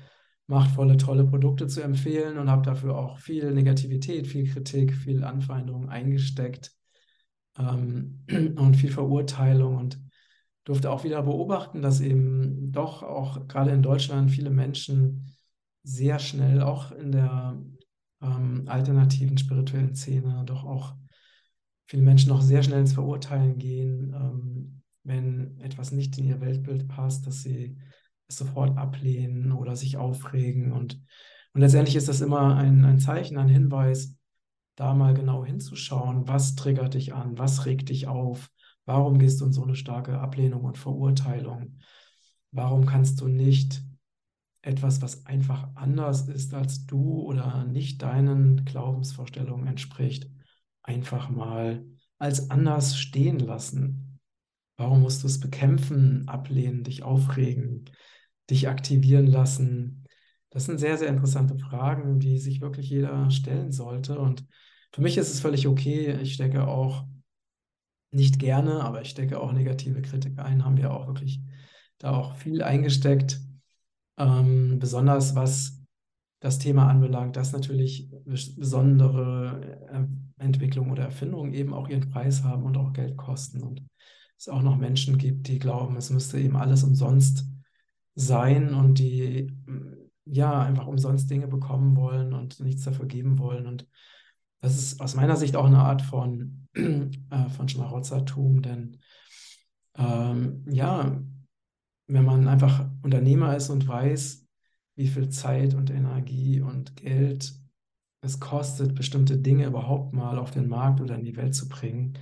machtvolle, 0.45 0.97
tolle 0.97 1.25
Produkte 1.25 1.65
zu 1.65 1.81
empfehlen 1.81 2.37
und 2.37 2.51
habe 2.51 2.61
dafür 2.61 2.95
auch 2.95 3.17
viel 3.17 3.51
Negativität, 3.53 4.27
viel 4.27 4.47
Kritik, 4.47 4.93
viel 4.93 5.23
Anfeindung 5.23 5.89
eingesteckt 5.89 6.73
ähm, 7.57 8.23
und 8.55 8.75
viel 8.75 8.91
Verurteilung 8.91 9.77
und 9.77 9.99
durfte 10.63 10.91
auch 10.91 11.03
wieder 11.03 11.23
beobachten, 11.23 11.81
dass 11.81 12.01
eben 12.01 12.71
doch 12.71 13.01
auch 13.01 13.47
gerade 13.47 13.71
in 13.71 13.81
Deutschland 13.81 14.29
viele 14.29 14.51
Menschen 14.51 15.34
sehr 15.85 16.19
schnell, 16.19 16.61
auch 16.61 16.91
in 16.91 17.11
der 17.11 17.57
ähm, 18.21 18.63
alternativen 18.67 19.37
spirituellen 19.37 19.95
Szene, 19.95 20.43
doch 20.45 20.63
auch 20.65 20.95
viele 21.87 22.03
Menschen 22.03 22.29
noch 22.29 22.41
sehr 22.41 22.63
schnell 22.63 22.81
ins 22.81 22.93
Verurteilen 22.93 23.57
gehen, 23.57 24.13
ähm, 24.13 24.81
wenn 25.03 25.59
etwas 25.61 25.91
nicht 25.91 26.17
in 26.17 26.25
ihr 26.25 26.41
Weltbild 26.41 26.87
passt, 26.87 27.27
dass 27.27 27.43
sie 27.43 27.77
es 28.27 28.37
sofort 28.37 28.77
ablehnen 28.77 29.51
oder 29.51 29.75
sich 29.75 29.97
aufregen. 29.97 30.71
Und, 30.71 31.01
und 31.53 31.61
letztendlich 31.61 31.95
ist 31.95 32.09
das 32.09 32.21
immer 32.21 32.55
ein, 32.55 32.83
ein 32.83 32.99
Zeichen, 32.99 33.37
ein 33.37 33.49
Hinweis, 33.49 34.15
da 34.75 34.93
mal 34.93 35.13
genau 35.13 35.45
hinzuschauen, 35.45 36.27
was 36.27 36.55
triggert 36.55 36.95
dich 36.95 37.13
an, 37.13 37.37
was 37.37 37.65
regt 37.65 37.89
dich 37.89 38.07
auf, 38.07 38.49
Warum 38.85 39.17
gehst 39.17 39.41
du 39.41 39.45
in 39.45 39.53
so 39.53 39.63
eine 39.63 39.75
starke 39.75 40.19
Ablehnung 40.19 40.63
und 40.63 40.77
Verurteilung? 40.77 41.79
Warum 42.51 42.85
kannst 42.85 43.19
du 43.19 43.27
nicht 43.27 43.83
etwas, 44.65 45.01
was 45.01 45.25
einfach 45.25 45.69
anders 45.75 46.27
ist 46.27 46.53
als 46.53 46.85
du 46.85 47.21
oder 47.21 47.65
nicht 47.65 48.01
deinen 48.01 48.65
Glaubensvorstellungen 48.65 49.67
entspricht, 49.67 50.29
einfach 50.81 51.29
mal 51.29 51.85
als 52.17 52.49
anders 52.49 52.97
stehen 52.97 53.39
lassen? 53.39 54.19
Warum 54.77 55.01
musst 55.01 55.23
du 55.23 55.27
es 55.27 55.39
bekämpfen, 55.39 56.27
ablehnen, 56.27 56.83
dich 56.83 57.03
aufregen, 57.03 57.85
dich 58.49 58.67
aktivieren 58.67 59.27
lassen? 59.27 60.03
Das 60.49 60.65
sind 60.65 60.79
sehr, 60.79 60.97
sehr 60.97 61.09
interessante 61.09 61.57
Fragen, 61.57 62.19
die 62.19 62.39
sich 62.39 62.61
wirklich 62.61 62.89
jeder 62.89 63.29
stellen 63.29 63.71
sollte. 63.71 64.19
Und 64.19 64.45
für 64.91 65.01
mich 65.01 65.17
ist 65.17 65.31
es 65.31 65.39
völlig 65.39 65.67
okay. 65.67 66.17
Ich 66.21 66.33
stecke 66.33 66.67
auch 66.67 67.05
nicht 68.11 68.39
gerne, 68.39 68.81
aber 68.81 69.01
ich 69.01 69.09
stecke 69.09 69.39
auch 69.39 69.51
negative 69.51 70.01
Kritik 70.01 70.39
ein, 70.39 70.65
haben 70.65 70.77
wir 70.77 70.91
auch 70.91 71.07
wirklich 71.07 71.41
da 71.97 72.11
auch 72.11 72.35
viel 72.35 72.63
eingesteckt. 72.63 73.39
Ähm, 74.17 74.79
besonders 74.79 75.35
was 75.35 75.81
das 76.39 76.59
Thema 76.59 76.87
anbelangt, 76.87 77.35
dass 77.35 77.53
natürlich 77.53 78.09
besondere 78.25 79.87
äh, 79.91 80.43
Entwicklungen 80.43 80.91
oder 80.91 81.03
Erfindungen 81.03 81.53
eben 81.53 81.73
auch 81.73 81.89
ihren 81.89 82.09
Preis 82.09 82.43
haben 82.43 82.63
und 82.63 82.77
auch 82.77 82.93
Geld 82.93 83.17
kosten. 83.17 83.63
Und 83.63 83.83
es 84.37 84.49
auch 84.49 84.61
noch 84.61 84.77
Menschen 84.77 85.17
gibt, 85.17 85.47
die 85.47 85.59
glauben, 85.59 85.95
es 85.97 86.09
müsste 86.09 86.39
eben 86.39 86.55
alles 86.55 86.83
umsonst 86.83 87.45
sein 88.15 88.73
und 88.73 88.99
die 88.99 89.51
ja 90.25 90.61
einfach 90.61 90.87
umsonst 90.87 91.29
Dinge 91.29 91.47
bekommen 91.47 91.95
wollen 91.95 92.33
und 92.33 92.59
nichts 92.59 92.83
dafür 92.83 93.05
geben 93.05 93.39
wollen. 93.39 93.67
Und 93.67 93.87
das 94.61 94.77
ist 94.77 95.01
aus 95.01 95.15
meiner 95.15 95.35
Sicht 95.35 95.55
auch 95.55 95.65
eine 95.65 95.79
Art 95.79 96.01
von, 96.01 96.67
äh, 96.73 97.49
von 97.49 97.67
Schmarotzertum, 97.67 98.61
denn 98.61 98.97
ähm, 99.97 100.63
ja, 100.67 101.21
wenn 102.07 102.25
man 102.25 102.47
einfach 102.47 102.85
Unternehmer 103.01 103.55
ist 103.55 103.69
und 103.69 103.87
weiß, 103.87 104.45
wie 104.95 105.07
viel 105.07 105.29
Zeit 105.29 105.73
und 105.73 105.89
Energie 105.89 106.61
und 106.61 106.95
Geld 106.95 107.53
es 108.21 108.39
kostet, 108.39 108.95
bestimmte 108.95 109.37
Dinge 109.37 109.65
überhaupt 109.65 110.13
mal 110.13 110.39
auf 110.39 110.51
den 110.51 110.67
Markt 110.67 111.01
oder 111.01 111.15
in 111.15 111.25
die 111.25 111.35
Welt 111.37 111.53
zu 111.53 111.69
bringen, 111.69 112.17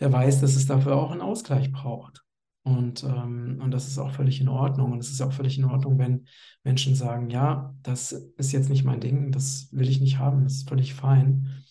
der 0.00 0.12
weiß, 0.12 0.40
dass 0.40 0.56
es 0.56 0.66
dafür 0.66 0.96
auch 0.96 1.10
einen 1.10 1.20
Ausgleich 1.20 1.72
braucht. 1.72 2.22
Und, 2.64 3.02
ähm, 3.02 3.58
und 3.60 3.70
das 3.72 3.88
ist 3.88 3.98
auch 3.98 4.12
völlig 4.12 4.40
in 4.40 4.48
Ordnung. 4.48 4.92
Und 4.92 4.98
es 4.98 5.10
ist 5.10 5.20
auch 5.20 5.32
völlig 5.32 5.58
in 5.58 5.64
Ordnung, 5.64 5.98
wenn 5.98 6.26
Menschen 6.62 6.94
sagen, 6.94 7.30
ja, 7.30 7.74
das 7.82 8.12
ist 8.12 8.52
jetzt 8.52 8.68
nicht 8.68 8.84
mein 8.84 9.00
Ding, 9.00 9.32
das 9.32 9.68
will 9.72 9.88
ich 9.88 10.00
nicht 10.00 10.18
haben, 10.18 10.44
das 10.44 10.54
ist 10.54 10.68
völlig 10.68 10.94
fein. 10.94 11.64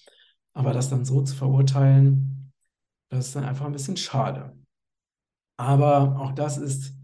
Aber 0.53 0.73
das 0.73 0.89
dann 0.89 1.05
so 1.05 1.21
zu 1.21 1.35
verurteilen, 1.35 2.51
das 3.09 3.27
ist 3.27 3.35
dann 3.35 3.45
einfach 3.45 3.65
ein 3.65 3.71
bisschen 3.71 3.97
schade. 3.97 4.57
Aber 5.61 6.19
auch 6.19 6.31
das 6.31 6.57
ist 6.57 6.95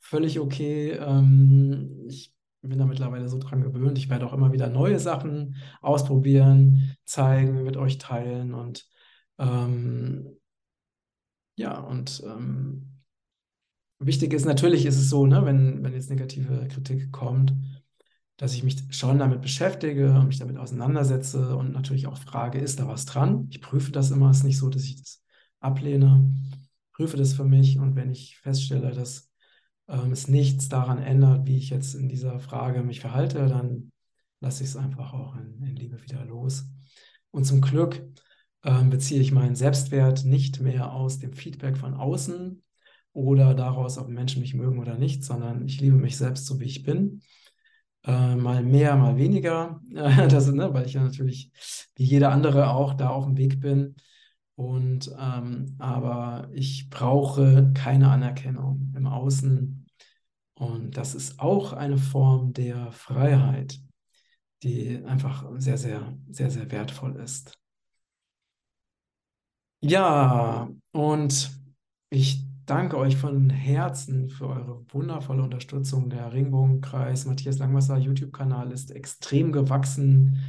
völlig 0.00 0.40
okay. 0.40 0.92
Ähm, 0.92 2.06
ich 2.08 2.32
bin 2.62 2.78
da 2.78 2.86
mittlerweile 2.86 3.28
so 3.28 3.38
dran 3.38 3.62
gewöhnt. 3.62 3.98
Ich 3.98 4.08
werde 4.08 4.26
auch 4.26 4.32
immer 4.32 4.52
wieder 4.52 4.68
neue 4.68 4.98
Sachen 4.98 5.56
ausprobieren, 5.82 6.96
zeigen, 7.04 7.62
mit 7.64 7.76
euch 7.76 7.98
teilen 7.98 8.54
und 8.54 8.88
ähm, 9.38 10.38
ja, 11.56 11.78
und 11.78 12.22
ähm, 12.24 13.00
wichtig 13.98 14.32
ist, 14.32 14.46
natürlich 14.46 14.86
ist 14.86 14.96
es 14.96 15.10
so, 15.10 15.26
ne, 15.26 15.44
wenn, 15.44 15.82
wenn 15.84 15.92
jetzt 15.92 16.10
negative 16.10 16.66
Kritik 16.68 17.10
kommt, 17.12 17.52
dass 18.38 18.54
ich 18.54 18.62
mich 18.62 18.76
schon 18.90 19.18
damit 19.18 19.42
beschäftige 19.42 20.12
und 20.14 20.28
mich 20.28 20.38
damit 20.38 20.56
auseinandersetze 20.56 21.56
und 21.56 21.72
natürlich 21.72 22.06
auch 22.06 22.16
frage, 22.16 22.58
ist 22.58 22.78
da 22.80 22.86
was 22.86 23.04
dran? 23.06 23.48
Ich 23.50 23.60
prüfe 23.60 23.92
das 23.92 24.10
immer. 24.12 24.30
Es 24.30 24.38
ist 24.38 24.44
nicht 24.44 24.58
so, 24.58 24.68
dass 24.70 24.84
ich 24.84 24.96
das 24.96 25.22
ablehne. 25.60 26.32
Prüfe 26.98 27.16
das 27.16 27.32
für 27.32 27.44
mich 27.44 27.78
und 27.78 27.96
wenn 27.96 28.10
ich 28.10 28.36
feststelle, 28.38 28.90
dass 28.90 29.30
ähm, 29.88 30.12
es 30.12 30.28
nichts 30.28 30.68
daran 30.68 30.98
ändert, 30.98 31.46
wie 31.46 31.56
ich 31.56 31.70
jetzt 31.70 31.94
in 31.94 32.10
dieser 32.10 32.38
Frage 32.40 32.82
mich 32.82 33.00
verhalte, 33.00 33.46
dann 33.46 33.90
lasse 34.40 34.62
ich 34.62 34.68
es 34.68 34.76
einfach 34.76 35.14
auch 35.14 35.34
in, 35.36 35.62
in 35.62 35.76
Liebe 35.76 36.02
wieder 36.02 36.22
los. 36.26 36.66
Und 37.30 37.44
zum 37.44 37.62
Glück 37.62 38.04
ähm, 38.64 38.90
beziehe 38.90 39.22
ich 39.22 39.32
meinen 39.32 39.56
Selbstwert 39.56 40.26
nicht 40.26 40.60
mehr 40.60 40.92
aus 40.92 41.18
dem 41.18 41.32
Feedback 41.32 41.78
von 41.78 41.94
außen, 41.94 42.62
oder 43.18 43.52
daraus, 43.54 43.98
ob 43.98 44.08
Menschen 44.08 44.40
mich 44.40 44.54
mögen 44.54 44.78
oder 44.78 44.96
nicht, 44.96 45.24
sondern 45.24 45.66
ich 45.66 45.80
liebe 45.80 45.96
mich 45.96 46.16
selbst 46.16 46.46
so, 46.46 46.60
wie 46.60 46.66
ich 46.66 46.84
bin. 46.84 47.22
Äh, 48.04 48.36
mal 48.36 48.62
mehr, 48.62 48.96
mal 48.96 49.16
weniger, 49.16 49.80
das, 49.90 50.46
ne, 50.52 50.72
weil 50.72 50.86
ich 50.86 50.92
ja 50.92 51.02
natürlich 51.02 51.50
wie 51.96 52.04
jeder 52.04 52.30
andere 52.30 52.70
auch 52.70 52.94
da 52.94 53.08
auf 53.08 53.24
dem 53.24 53.36
Weg 53.36 53.60
bin. 53.60 53.96
Und 54.58 55.14
ähm, 55.16 55.76
aber 55.78 56.48
ich 56.52 56.90
brauche 56.90 57.70
keine 57.74 58.10
Anerkennung 58.10 58.92
im 58.96 59.06
Außen. 59.06 59.86
Und 60.54 60.96
das 60.96 61.14
ist 61.14 61.38
auch 61.38 61.72
eine 61.72 61.96
Form 61.96 62.54
der 62.54 62.90
Freiheit, 62.90 63.78
die 64.64 65.00
einfach 65.04 65.46
sehr, 65.58 65.78
sehr, 65.78 66.18
sehr, 66.28 66.50
sehr 66.50 66.68
wertvoll 66.72 67.14
ist. 67.20 67.56
Ja, 69.80 70.68
und 70.90 71.52
ich 72.10 72.44
danke 72.66 72.98
euch 72.98 73.16
von 73.16 73.50
Herzen 73.50 74.28
für 74.28 74.48
eure 74.48 74.84
wundervolle 74.92 75.44
Unterstützung. 75.44 76.10
Der 76.10 76.32
Regenbogenkreis 76.32 77.26
Matthias 77.26 77.58
Langwasser 77.58 77.96
YouTube-Kanal 77.96 78.72
ist 78.72 78.90
extrem 78.90 79.52
gewachsen. 79.52 80.42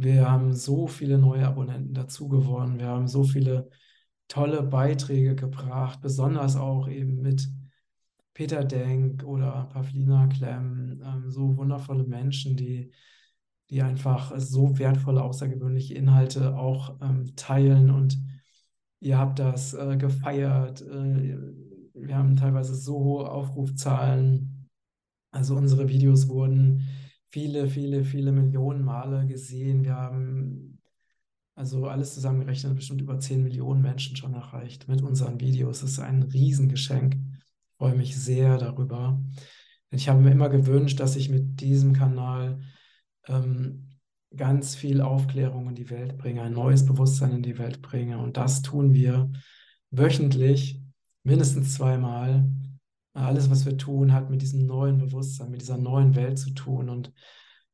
Wir 0.00 0.30
haben 0.30 0.54
so 0.54 0.86
viele 0.86 1.18
neue 1.18 1.44
Abonnenten 1.44 1.92
dazu 1.92 2.28
gewonnen. 2.28 2.78
Wir 2.78 2.86
haben 2.86 3.08
so 3.08 3.24
viele 3.24 3.68
tolle 4.28 4.62
Beiträge 4.62 5.34
gebracht, 5.34 6.00
besonders 6.00 6.54
auch 6.54 6.88
eben 6.88 7.20
mit 7.20 7.48
Peter 8.32 8.62
Denk 8.62 9.24
oder 9.24 9.68
Pavlina 9.72 10.28
Klemm, 10.28 11.02
ähm, 11.04 11.28
so 11.28 11.56
wundervolle 11.56 12.04
Menschen, 12.04 12.56
die, 12.56 12.92
die 13.70 13.82
einfach 13.82 14.32
so 14.38 14.78
wertvolle, 14.78 15.20
außergewöhnliche 15.24 15.94
Inhalte 15.94 16.56
auch 16.56 17.00
ähm, 17.02 17.34
teilen 17.34 17.90
und 17.90 18.16
ihr 19.00 19.18
habt 19.18 19.40
das 19.40 19.74
äh, 19.74 19.96
gefeiert. 19.96 20.80
Äh, 20.80 21.38
wir 21.94 22.16
haben 22.16 22.36
teilweise 22.36 22.76
so 22.76 23.00
hohe 23.00 23.28
Aufrufzahlen. 23.28 24.68
Also 25.32 25.56
unsere 25.56 25.88
Videos 25.88 26.28
wurden 26.28 26.86
viele, 27.30 27.68
viele, 27.68 28.04
viele 28.04 28.32
Millionen 28.32 28.84
Male 28.84 29.26
gesehen. 29.26 29.84
Wir 29.84 29.96
haben 29.96 30.80
also 31.54 31.86
alles 31.86 32.14
zusammengerechnet 32.14 32.76
bestimmt 32.76 33.00
über 33.00 33.18
10 33.18 33.42
Millionen 33.42 33.82
Menschen 33.82 34.16
schon 34.16 34.34
erreicht 34.34 34.88
mit 34.88 35.02
unseren 35.02 35.40
Videos. 35.40 35.80
Das 35.80 35.90
ist 35.90 35.98
ein 35.98 36.22
Riesengeschenk. 36.22 37.14
Ich 37.14 37.76
freue 37.78 37.96
mich 37.96 38.16
sehr 38.16 38.58
darüber. 38.58 39.20
Ich 39.90 40.08
habe 40.08 40.20
mir 40.20 40.30
immer 40.30 40.48
gewünscht, 40.50 41.00
dass 41.00 41.16
ich 41.16 41.28
mit 41.28 41.60
diesem 41.60 41.94
Kanal 41.94 42.60
ähm, 43.26 43.88
ganz 44.36 44.74
viel 44.74 45.00
Aufklärung 45.00 45.68
in 45.68 45.74
die 45.74 45.90
Welt 45.90 46.18
bringe, 46.18 46.42
ein 46.42 46.52
neues 46.52 46.84
Bewusstsein 46.84 47.32
in 47.32 47.42
die 47.42 47.58
Welt 47.58 47.82
bringe. 47.82 48.18
Und 48.18 48.36
das 48.36 48.62
tun 48.62 48.92
wir 48.94 49.30
wöchentlich, 49.90 50.80
mindestens 51.22 51.74
zweimal. 51.74 52.48
Alles, 53.18 53.50
was 53.50 53.66
wir 53.66 53.76
tun, 53.76 54.12
hat 54.12 54.30
mit 54.30 54.42
diesem 54.42 54.66
neuen 54.66 54.98
Bewusstsein, 54.98 55.50
mit 55.50 55.60
dieser 55.60 55.78
neuen 55.78 56.14
Welt 56.14 56.38
zu 56.38 56.50
tun. 56.50 56.88
Und 56.88 57.12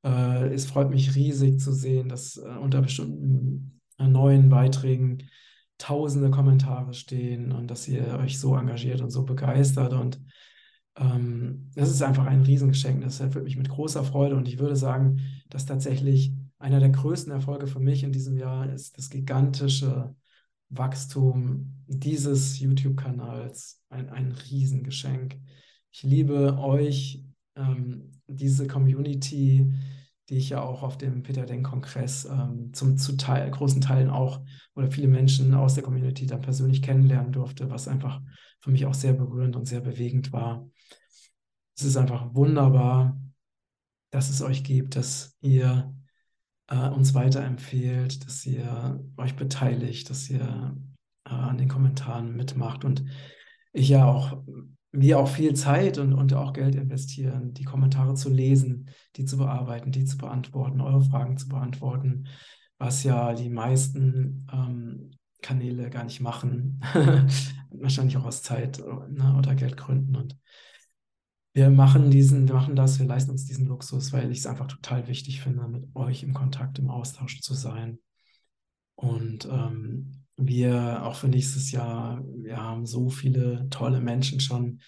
äh, 0.04 0.52
es 0.52 0.66
freut 0.66 0.90
mich 0.90 1.14
riesig 1.14 1.60
zu 1.60 1.72
sehen, 1.72 2.08
dass 2.08 2.36
äh, 2.36 2.48
unter 2.60 2.82
bestimmten 2.82 3.80
äh, 3.98 4.06
neuen 4.06 4.48
Beiträgen 4.48 5.24
tausende 5.78 6.30
Kommentare 6.30 6.94
stehen 6.94 7.52
und 7.52 7.68
dass 7.68 7.88
ihr 7.88 8.18
euch 8.18 8.38
so 8.38 8.56
engagiert 8.56 9.00
und 9.00 9.10
so 9.10 9.24
begeistert. 9.24 9.92
Und 9.92 10.20
ähm, 10.96 11.70
das 11.74 11.90
ist 11.90 12.02
einfach 12.02 12.26
ein 12.26 12.42
Riesengeschenk. 12.42 13.02
Das 13.02 13.20
erfüllt 13.20 13.44
mich 13.44 13.56
mit 13.56 13.68
großer 13.68 14.04
Freude. 14.04 14.36
Und 14.36 14.48
ich 14.48 14.58
würde 14.58 14.76
sagen, 14.76 15.20
dass 15.50 15.66
tatsächlich 15.66 16.32
einer 16.58 16.80
der 16.80 16.90
größten 16.90 17.32
Erfolge 17.32 17.66
für 17.66 17.80
mich 17.80 18.04
in 18.04 18.12
diesem 18.12 18.36
Jahr 18.36 18.72
ist 18.72 18.96
das 18.96 19.10
gigantische 19.10 20.14
Wachstum 20.76 21.84
dieses 21.86 22.58
YouTube-Kanals. 22.58 23.82
Ein, 23.88 24.08
ein 24.08 24.32
Riesengeschenk. 24.32 25.38
Ich 25.90 26.02
liebe 26.02 26.58
euch, 26.58 27.24
ähm, 27.56 28.10
diese 28.26 28.66
Community, 28.66 29.72
die 30.28 30.36
ich 30.36 30.50
ja 30.50 30.62
auch 30.62 30.82
auf 30.82 30.96
dem 30.96 31.22
Peter 31.22 31.44
Denk-Kongress 31.44 32.24
ähm, 32.24 32.72
zum 32.72 32.96
zu 32.96 33.16
Teil, 33.16 33.50
großen 33.50 33.80
Teilen 33.80 34.10
auch 34.10 34.40
oder 34.74 34.90
viele 34.90 35.08
Menschen 35.08 35.54
aus 35.54 35.74
der 35.74 35.84
Community 35.84 36.26
dann 36.26 36.40
persönlich 36.40 36.82
kennenlernen 36.82 37.32
durfte, 37.32 37.70
was 37.70 37.88
einfach 37.88 38.22
für 38.60 38.70
mich 38.70 38.86
auch 38.86 38.94
sehr 38.94 39.12
berührend 39.12 39.56
und 39.56 39.66
sehr 39.66 39.80
bewegend 39.80 40.32
war. 40.32 40.68
Es 41.76 41.84
ist 41.84 41.96
einfach 41.96 42.34
wunderbar, 42.34 43.20
dass 44.10 44.30
es 44.30 44.40
euch 44.42 44.64
gibt, 44.64 44.96
dass 44.96 45.36
ihr 45.40 45.94
äh, 46.68 46.88
uns 46.88 47.14
weiterempfehlt, 47.14 48.26
dass 48.26 48.44
ihr 48.46 49.04
euch 49.16 49.36
beteiligt, 49.36 50.10
dass 50.10 50.28
ihr 50.30 50.76
äh, 51.24 51.30
an 51.30 51.58
den 51.58 51.68
Kommentaren 51.68 52.34
mitmacht 52.36 52.84
und 52.84 53.04
ich 53.72 53.88
ja 53.88 54.04
auch 54.04 54.42
wir 54.96 55.18
auch 55.18 55.28
viel 55.28 55.54
Zeit 55.54 55.98
und, 55.98 56.12
und 56.12 56.32
auch 56.34 56.52
Geld 56.52 56.76
investieren, 56.76 57.52
die 57.52 57.64
Kommentare 57.64 58.14
zu 58.14 58.30
lesen, 58.30 58.90
die 59.16 59.24
zu 59.24 59.36
bearbeiten, 59.36 59.90
die 59.90 60.04
zu 60.04 60.16
beantworten, 60.16 60.80
eure 60.80 61.02
Fragen 61.02 61.36
zu 61.36 61.48
beantworten, 61.48 62.28
was 62.78 63.02
ja 63.02 63.34
die 63.34 63.50
meisten 63.50 64.46
ähm, 64.52 65.10
Kanäle 65.42 65.90
gar 65.90 66.04
nicht 66.04 66.20
machen, 66.20 66.80
wahrscheinlich 67.70 68.16
auch 68.16 68.24
aus 68.24 68.42
Zeit 68.42 68.78
ne, 68.78 69.34
oder 69.36 69.56
Geldgründen. 69.56 70.14
Und 70.14 70.38
wir 71.54 71.70
machen 71.70 72.10
diesen, 72.10 72.48
wir 72.48 72.54
machen 72.56 72.74
das, 72.74 72.98
wir 72.98 73.06
leisten 73.06 73.30
uns 73.30 73.46
diesen 73.46 73.66
Luxus, 73.66 74.12
weil 74.12 74.30
ich 74.32 74.38
es 74.38 74.46
einfach 74.46 74.66
total 74.66 75.06
wichtig 75.06 75.40
finde, 75.40 75.66
mit 75.68 75.84
euch 75.94 76.24
im 76.24 76.34
Kontakt, 76.34 76.80
im 76.80 76.90
Austausch 76.90 77.40
zu 77.40 77.54
sein. 77.54 78.00
Und 78.96 79.46
ähm, 79.46 80.24
wir 80.36 81.04
auch 81.04 81.14
für 81.14 81.28
nächstes 81.28 81.70
Jahr, 81.70 82.22
wir 82.24 82.56
haben 82.56 82.86
so 82.86 83.08
viele 83.08 83.68
tolle 83.70 84.00
Menschen 84.00 84.40
schon 84.40 84.80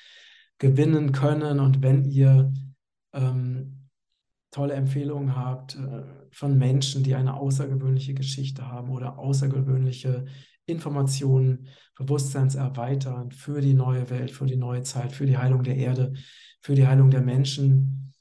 gewinnen 0.58 1.12
können. 1.12 1.60
Und 1.60 1.82
wenn 1.82 2.04
ihr 2.04 2.52
ähm, 3.12 3.88
tolle 4.50 4.74
Empfehlungen 4.74 5.36
habt 5.36 5.76
äh, 5.76 6.02
von 6.32 6.58
Menschen, 6.58 7.04
die 7.04 7.14
eine 7.14 7.34
außergewöhnliche 7.34 8.14
Geschichte 8.14 8.66
haben 8.66 8.90
oder 8.90 9.18
außergewöhnliche 9.18 10.24
Informationen, 10.66 11.68
Bewusstseinserweiternd 11.96 13.34
für 13.34 13.60
die 13.60 13.74
neue 13.74 14.10
Welt, 14.10 14.30
für 14.30 14.46
die 14.46 14.56
neue 14.56 14.82
Zeit, 14.82 15.12
für 15.12 15.26
die 15.26 15.38
Heilung 15.38 15.62
der 15.62 15.76
Erde, 15.76 16.12
für 16.60 16.74
die 16.74 16.86
Heilung 16.86 17.10
der 17.10 17.22
Menschen, 17.22 18.12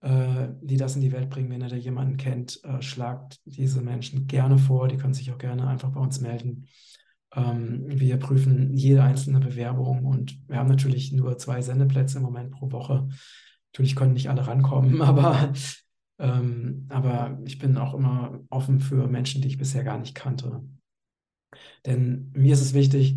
äh, 0.00 0.48
die 0.60 0.76
das 0.76 0.94
in 0.94 1.02
die 1.02 1.12
Welt 1.12 1.30
bringen. 1.30 1.50
Wenn 1.50 1.62
ihr 1.62 1.68
da 1.68 1.76
jemanden 1.76 2.16
kennt, 2.16 2.62
äh, 2.64 2.82
schlagt 2.82 3.40
diese 3.44 3.80
Menschen 3.80 4.26
gerne 4.26 4.58
vor. 4.58 4.88
Die 4.88 4.96
können 4.96 5.14
sich 5.14 5.32
auch 5.32 5.38
gerne 5.38 5.66
einfach 5.66 5.90
bei 5.90 6.00
uns 6.00 6.20
melden. 6.20 6.66
Ähm, 7.34 7.84
wir 7.86 8.16
prüfen 8.18 8.76
jede 8.76 9.02
einzelne 9.02 9.40
Bewerbung 9.40 10.04
und 10.04 10.38
wir 10.48 10.58
haben 10.58 10.68
natürlich 10.68 11.12
nur 11.12 11.38
zwei 11.38 11.60
Sendeplätze 11.62 12.18
im 12.18 12.24
Moment 12.24 12.52
pro 12.52 12.70
Woche. 12.70 13.08
Natürlich 13.72 13.96
können 13.96 14.12
nicht 14.12 14.30
alle 14.30 14.46
rankommen, 14.46 15.02
aber, 15.02 15.52
ähm, 16.18 16.86
aber 16.88 17.38
ich 17.44 17.58
bin 17.58 17.76
auch 17.76 17.94
immer 17.94 18.40
offen 18.50 18.80
für 18.80 19.08
Menschen, 19.08 19.42
die 19.42 19.48
ich 19.48 19.58
bisher 19.58 19.82
gar 19.82 19.98
nicht 19.98 20.14
kannte. 20.14 20.62
Denn 21.84 22.30
mir 22.34 22.54
ist 22.54 22.62
es 22.62 22.74
wichtig, 22.74 23.16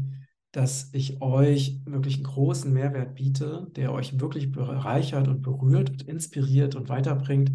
dass 0.51 0.89
ich 0.93 1.21
euch 1.21 1.79
wirklich 1.85 2.15
einen 2.15 2.23
großen 2.23 2.71
Mehrwert 2.73 3.15
biete, 3.15 3.67
der 3.75 3.93
euch 3.93 4.19
wirklich 4.19 4.51
bereichert 4.51 5.27
und 5.27 5.41
berührt 5.41 5.89
und 5.89 6.01
inspiriert 6.03 6.75
und 6.75 6.89
weiterbringt. 6.89 7.51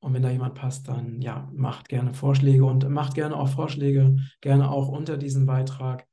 Und 0.00 0.14
wenn 0.14 0.22
da 0.22 0.30
jemand 0.30 0.54
passt, 0.54 0.88
dann 0.88 1.20
ja, 1.20 1.48
macht 1.54 1.88
gerne 1.88 2.14
Vorschläge 2.14 2.64
und 2.64 2.88
macht 2.88 3.14
gerne 3.14 3.36
auch 3.36 3.48
Vorschläge, 3.48 4.16
gerne 4.40 4.70
auch 4.70 4.88
unter 4.88 5.18
diesem 5.18 5.46
Beitrag 5.46 6.06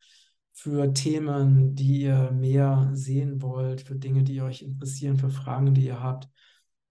für 0.53 0.93
Themen, 0.93 1.75
die 1.75 2.01
ihr 2.01 2.31
mehr 2.31 2.89
sehen 2.93 3.41
wollt, 3.41 3.81
für 3.81 3.95
Dinge, 3.95 4.23
die 4.23 4.41
euch 4.41 4.63
interessieren, 4.63 5.17
für 5.17 5.29
Fragen, 5.29 5.73
die 5.73 5.85
ihr 5.85 6.01
habt. 6.01 6.27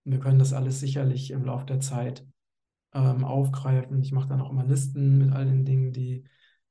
Und 0.04 0.12
wir 0.12 0.20
können 0.20 0.38
das 0.38 0.52
alles 0.52 0.80
sicherlich 0.80 1.32
im 1.32 1.44
Laufe 1.44 1.66
der 1.66 1.80
Zeit 1.80 2.24
ähm, 2.94 3.24
aufgreifen. 3.24 4.00
Ich 4.02 4.12
mache 4.12 4.28
dann 4.28 4.40
auch 4.40 4.50
immer 4.50 4.64
Listen 4.64 5.18
mit 5.18 5.32
all 5.32 5.46
den 5.46 5.64
Dingen, 5.64 5.92
die 5.92 6.24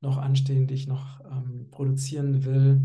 noch 0.05 0.17
anstehen, 0.17 0.67
die 0.67 0.75
ich 0.75 0.87
noch 0.87 1.19
ähm, 1.25 1.67
produzieren 1.71 2.45
will. 2.45 2.81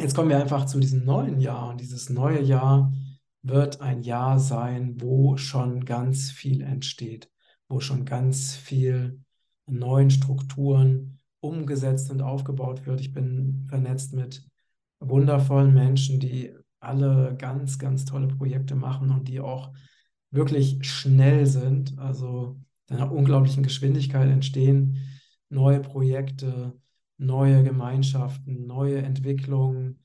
jetzt 0.00 0.16
kommen 0.16 0.30
wir 0.30 0.40
einfach 0.40 0.64
zu 0.64 0.80
diesem 0.80 1.04
neuen 1.04 1.40
Jahr. 1.40 1.68
Und 1.68 1.82
dieses 1.82 2.08
neue 2.08 2.42
Jahr 2.42 2.90
wird 3.42 3.82
ein 3.82 4.02
Jahr 4.02 4.38
sein, 4.38 4.98
wo 4.98 5.36
schon 5.36 5.84
ganz 5.84 6.30
viel 6.30 6.62
entsteht, 6.62 7.30
wo 7.68 7.80
schon 7.80 8.06
ganz 8.06 8.56
viel 8.56 9.20
neuen 9.66 10.08
Strukturen 10.10 11.18
umgesetzt 11.40 12.10
und 12.10 12.22
aufgebaut 12.22 12.86
wird. 12.86 13.02
Ich 13.02 13.12
bin 13.12 13.66
vernetzt 13.68 14.14
mit 14.14 14.42
wundervollen 15.00 15.74
Menschen, 15.74 16.18
die 16.18 16.54
alle 16.80 17.36
ganz, 17.36 17.78
ganz 17.78 18.06
tolle 18.06 18.28
Projekte 18.28 18.74
machen 18.74 19.10
und 19.10 19.28
die 19.28 19.40
auch 19.40 19.74
wirklich 20.30 20.78
schnell 20.82 21.46
sind, 21.46 21.98
also 21.98 22.60
in 22.88 22.96
einer 22.96 23.12
unglaublichen 23.12 23.62
Geschwindigkeit 23.62 24.28
entstehen 24.30 24.98
neue 25.50 25.80
Projekte, 25.80 26.78
neue 27.16 27.62
Gemeinschaften, 27.64 28.66
neue 28.66 28.98
Entwicklungen, 28.98 30.00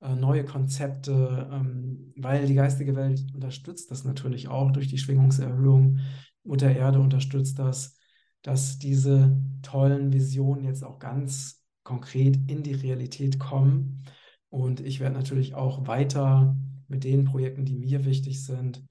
äh, 0.00 0.14
neue 0.14 0.44
Konzepte, 0.44 1.48
ähm, 1.52 2.12
weil 2.16 2.46
die 2.46 2.54
geistige 2.54 2.94
Welt 2.96 3.24
unterstützt 3.34 3.90
das 3.90 4.04
natürlich 4.04 4.48
auch 4.48 4.70
durch 4.70 4.88
die 4.88 4.98
Schwingungserhöhung. 4.98 6.00
Mutter 6.44 6.70
Erde 6.70 7.00
unterstützt 7.00 7.58
das, 7.58 7.96
dass 8.42 8.78
diese 8.78 9.40
tollen 9.62 10.12
Visionen 10.12 10.64
jetzt 10.64 10.84
auch 10.84 10.98
ganz 10.98 11.64
konkret 11.82 12.38
in 12.48 12.62
die 12.62 12.74
Realität 12.74 13.38
kommen. 13.38 14.04
Und 14.50 14.80
ich 14.80 15.00
werde 15.00 15.14
natürlich 15.14 15.54
auch 15.54 15.86
weiter 15.86 16.56
mit 16.86 17.04
den 17.04 17.24
Projekten, 17.24 17.64
die 17.64 17.74
mir 17.74 18.04
wichtig 18.04 18.44
sind, 18.44 18.84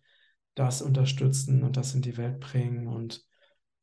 das 0.58 0.82
unterstützen 0.82 1.64
und 1.64 1.78
das 1.78 1.94
in 1.94 2.02
die 2.02 2.18
Welt 2.18 2.40
bringen. 2.40 2.88
Und 2.88 3.24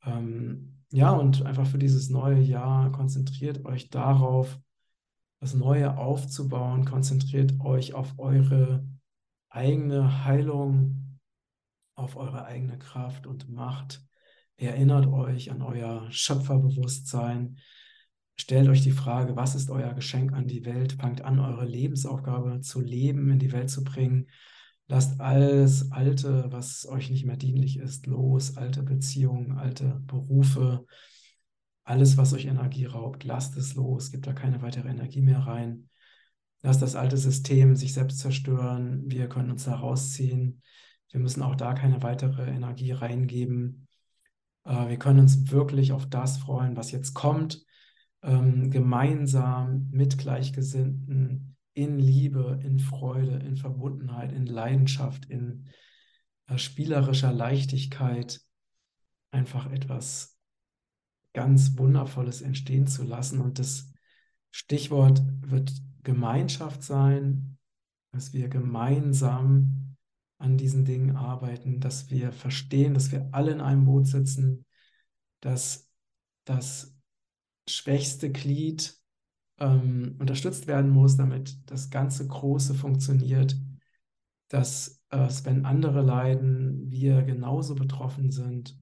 ähm, 0.04 0.82
ja, 0.90 1.12
und 1.12 1.42
einfach 1.46 1.66
für 1.66 1.78
dieses 1.78 2.10
neue 2.10 2.40
Jahr 2.40 2.90
konzentriert 2.90 3.64
euch 3.64 3.90
darauf, 3.90 4.58
das 5.40 5.54
Neue 5.54 5.96
aufzubauen. 5.98 6.84
Konzentriert 6.84 7.60
euch 7.60 7.94
auf 7.94 8.18
eure 8.18 8.87
eigene 9.50 10.24
Heilung, 10.24 11.20
auf 11.94 12.16
eure 12.16 12.44
eigene 12.44 12.78
Kraft 12.78 13.26
und 13.26 13.48
Macht. 13.48 14.02
Erinnert 14.56 15.06
euch 15.06 15.50
an 15.52 15.62
euer 15.62 16.10
Schöpferbewusstsein. 16.10 17.58
Stellt 18.37 18.68
euch 18.68 18.82
die 18.82 18.90
Frage, 18.90 19.37
was 19.37 19.54
ist 19.54 19.70
euer 19.70 19.94
Geschenk 19.94 20.32
an 20.32 20.48
die 20.48 20.64
Welt? 20.64 20.94
Fangt 20.94 21.22
an, 21.22 21.38
eure 21.38 21.66
Lebensaufgabe 21.66 22.60
zu 22.62 22.80
leben, 22.80 23.30
in 23.30 23.38
die 23.38 23.52
Welt 23.52 23.70
zu 23.70 23.84
bringen. 23.84 24.28
Lasst 24.87 25.20
alles 25.20 25.92
Alte, 25.92 26.47
was 26.51 26.87
euch 26.87 27.11
nicht 27.11 27.25
mehr 27.25 27.37
dienlich 27.37 27.79
ist, 27.79 28.07
los. 28.07 28.57
Alte 28.57 28.83
Beziehungen, 28.83 29.57
alte 29.59 30.03
Berufe, 30.07 30.85
alles, 31.85 32.16
was 32.16 32.33
euch 32.33 32.47
Energie 32.47 32.87
raubt, 32.87 33.25
lasst 33.25 33.57
es 33.57 33.75
los. 33.75 34.11
Gebt 34.11 34.27
da 34.27 34.33
keine 34.33 34.62
weitere 34.62 34.88
Energie 34.88 35.23
mehr 35.23 35.40
rein. 35.40 35.88
Lasst 36.62 36.83
das 36.83 36.97
alte 36.97 37.16
System 37.16 37.77
sich 37.77 37.92
selbst 37.92 38.18
zerstören. 38.18 39.03
Wir 39.07 39.29
können 39.29 39.51
uns 39.51 39.64
da 39.64 39.75
rausziehen. 39.75 40.62
Wir 41.11 41.20
müssen 41.20 41.42
auch 41.42 41.55
da 41.55 41.75
keine 41.75 42.03
weitere 42.03 42.51
Energie 42.51 42.92
reingeben. 42.92 43.87
Äh, 44.64 44.88
wir 44.88 44.99
können 44.99 45.20
uns 45.20 45.51
wirklich 45.51 45.92
auf 45.92 46.07
das 46.07 46.38
freuen, 46.38 46.77
was 46.77 46.90
jetzt 46.90 47.14
kommt. 47.14 47.64
Ähm, 48.23 48.70
gemeinsam 48.70 49.88
mit 49.90 50.16
Gleichgesinnten 50.16 51.53
in 51.74 51.98
Liebe, 51.98 52.60
in 52.62 52.78
Freude, 52.78 53.37
in 53.37 53.56
Verbundenheit, 53.56 54.32
in 54.32 54.46
Leidenschaft, 54.46 55.26
in 55.26 55.68
äh, 56.46 56.56
spielerischer 56.56 57.32
Leichtigkeit 57.32 58.40
einfach 59.30 59.70
etwas 59.70 60.38
ganz 61.32 61.76
Wundervolles 61.76 62.40
entstehen 62.40 62.87
zu 62.87 63.02
lassen. 63.02 63.40
Und 63.40 63.58
das 63.58 63.92
Stichwort 64.52 65.22
wird 65.40 65.72
Gemeinschaft 66.04 66.82
sein, 66.82 67.58
dass 68.12 68.32
wir 68.32 68.48
gemeinsam 68.48 69.96
an 70.38 70.56
diesen 70.56 70.84
Dingen 70.84 71.16
arbeiten, 71.16 71.80
dass 71.80 72.10
wir 72.10 72.30
verstehen, 72.30 72.94
dass 72.94 73.10
wir 73.10 73.28
alle 73.32 73.52
in 73.52 73.60
einem 73.60 73.87
Boot 73.87 74.06
sitzen, 74.06 74.64
dass 75.40 75.90
das 76.44 76.96
schwächste 77.68 78.30
Glied 78.30 78.96
ähm, 79.58 80.16
unterstützt 80.18 80.66
werden 80.66 80.90
muss, 80.90 81.16
damit 81.16 81.70
das 81.70 81.90
ganze 81.90 82.26
Große 82.26 82.74
funktioniert, 82.74 83.56
dass 84.48 85.02
äh, 85.10 85.28
wenn 85.44 85.64
andere 85.64 86.02
leiden, 86.02 86.90
wir 86.90 87.22
genauso 87.22 87.74
betroffen 87.74 88.30
sind, 88.30 88.78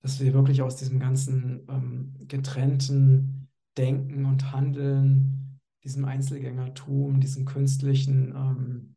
dass 0.00 0.20
wir 0.20 0.32
wirklich 0.32 0.62
aus 0.62 0.76
diesem 0.76 0.98
ganzen 1.00 1.66
ähm, 1.68 2.14
getrennten 2.28 3.48
Denken 3.76 4.24
und 4.24 4.52
Handeln, 4.52 5.60
diesem 5.84 6.04
Einzelgängertum, 6.04 7.20
diesem 7.20 7.44
künstlichen, 7.44 8.34
ähm, 8.34 8.96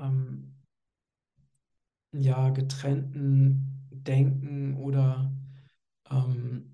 ähm, 0.00 0.54
ja, 2.12 2.50
getrennten 2.50 3.88
Denken 3.90 4.76
oder 4.76 5.32
ähm, 6.10 6.71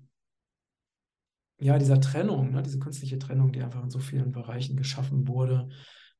ja, 1.59 1.77
dieser 1.77 1.99
Trennung, 1.99 2.51
ne, 2.51 2.63
diese 2.63 2.79
künstliche 2.79 3.19
Trennung, 3.19 3.51
die 3.51 3.61
einfach 3.61 3.83
in 3.83 3.89
so 3.89 3.99
vielen 3.99 4.31
Bereichen 4.31 4.77
geschaffen 4.77 5.27
wurde, 5.27 5.69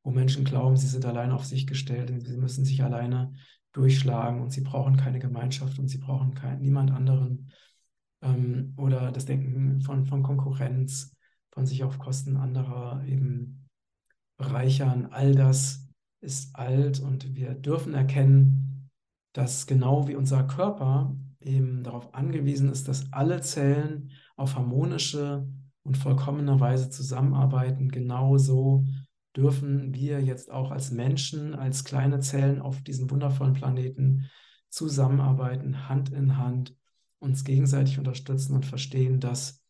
wo 0.04 0.12
Menschen 0.12 0.44
glauben, 0.44 0.78
sie 0.78 0.88
sind 0.88 1.06
allein 1.06 1.32
auf 1.32 1.46
sich 1.46 1.66
gestellt, 1.66 2.12
sie 2.26 2.38
müssen 2.38 2.66
sich 2.66 2.84
alleine 2.84 3.34
durchschlagen 3.72 4.42
und 4.42 4.52
sie 4.52 4.62
brauchen 4.62 4.98
keine 4.98 5.20
Gemeinschaft 5.20 5.80
und 5.80 5.88
sie 5.88 6.00
brauchen 6.00 6.34
kein, 6.34 6.60
niemand 6.60 6.92
anderen. 6.92 7.52
Ähm, 8.22 8.74
oder 8.78 9.12
das 9.12 9.26
Denken 9.26 9.82
von, 9.82 10.06
von 10.06 10.24
Konkurrenz, 10.24 11.16
von 11.52 11.66
sich 11.66 11.84
auf 11.84 12.00
Kosten 12.00 12.38
anderer 12.38 13.04
eben 13.06 13.68
bereichern. 14.38 15.08
All 15.12 15.36
das 15.36 15.88
ist 16.22 16.56
alt 16.56 17.00
und 17.00 17.36
wir 17.36 17.54
dürfen 17.54 17.94
erkennen, 17.94 18.90
dass 19.34 19.68
genau 19.68 20.08
wie 20.08 20.16
unser 20.16 20.44
Körper 20.44 21.16
eben 21.40 21.84
darauf 21.84 22.14
angewiesen 22.14 22.70
ist, 22.70 22.88
dass 22.88 23.14
alle 23.14 23.42
Zellen 23.42 24.12
auf 24.40 24.56
harmonische 24.56 25.48
und 25.84 25.98
vollkommene 25.98 26.60
Weise 26.60 26.90
zusammenarbeiten, 26.90 27.90
genauso 27.90 28.86
dürfen 29.36 29.94
wir 29.94 30.22
jetzt 30.22 30.52
auch 30.52 30.72
als 30.72 30.92
Menschen, 30.92 31.54
als 31.54 31.84
kleine 31.84 32.20
Zellen 32.20 32.62
auf 32.62 32.82
diesem 32.82 33.10
wundervollen 33.10 33.54
Planeten 33.54 34.30
zusammenarbeiten, 34.70 35.90
Hand 35.90 36.10
in 36.10 36.38
Hand, 36.38 36.76
uns 37.20 37.44
gegenseitig 37.44 37.98
unterstützen 37.98 38.56
und 38.56 38.66
verstehen, 38.66 39.20
dass 39.20 39.64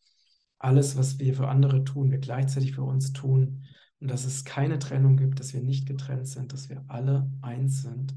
alles, 0.59 0.97
was 0.97 1.19
wir 1.19 1.33
für 1.33 1.47
andere 1.47 1.83
tun, 1.83 2.11
wir 2.11 2.19
gleichzeitig 2.19 2.75
für 2.75 2.83
uns 2.83 3.11
tun 3.11 3.63
und 3.99 4.09
dass 4.09 4.25
es 4.25 4.45
keine 4.45 4.77
Trennung 4.77 5.17
gibt, 5.17 5.39
dass 5.39 5.53
wir 5.53 5.61
nicht 5.61 5.87
getrennt 5.87 6.27
sind, 6.27 6.53
dass 6.53 6.69
wir 6.69 6.83
alle 6.87 7.31
eins 7.41 7.81
sind 7.81 8.15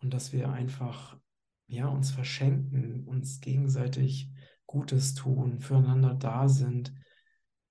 und 0.00 0.14
dass 0.14 0.32
wir 0.32 0.50
einfach 0.50 1.18
ja 1.66 1.88
uns 1.88 2.10
verschenken, 2.10 3.04
uns 3.04 3.40
gegenseitig 3.40 4.30
Gutes 4.66 5.14
tun, 5.14 5.60
füreinander 5.60 6.14
da 6.14 6.48
sind, 6.48 6.92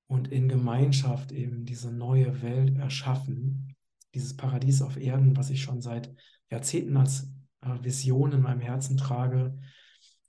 und 0.07 0.27
in 0.31 0.47
Gemeinschaft 0.47 1.31
eben 1.31 1.65
diese 1.65 1.91
neue 1.91 2.41
Welt 2.41 2.77
erschaffen, 2.77 3.75
dieses 4.13 4.37
Paradies 4.37 4.81
auf 4.81 4.97
Erden, 4.97 5.35
was 5.35 5.49
ich 5.49 5.61
schon 5.61 5.81
seit 5.81 6.13
Jahrzehnten 6.49 6.95
als 6.97 7.31
äh, 7.61 7.83
Vision 7.83 8.31
in 8.31 8.41
meinem 8.41 8.61
Herzen 8.61 8.97
trage. 8.97 9.57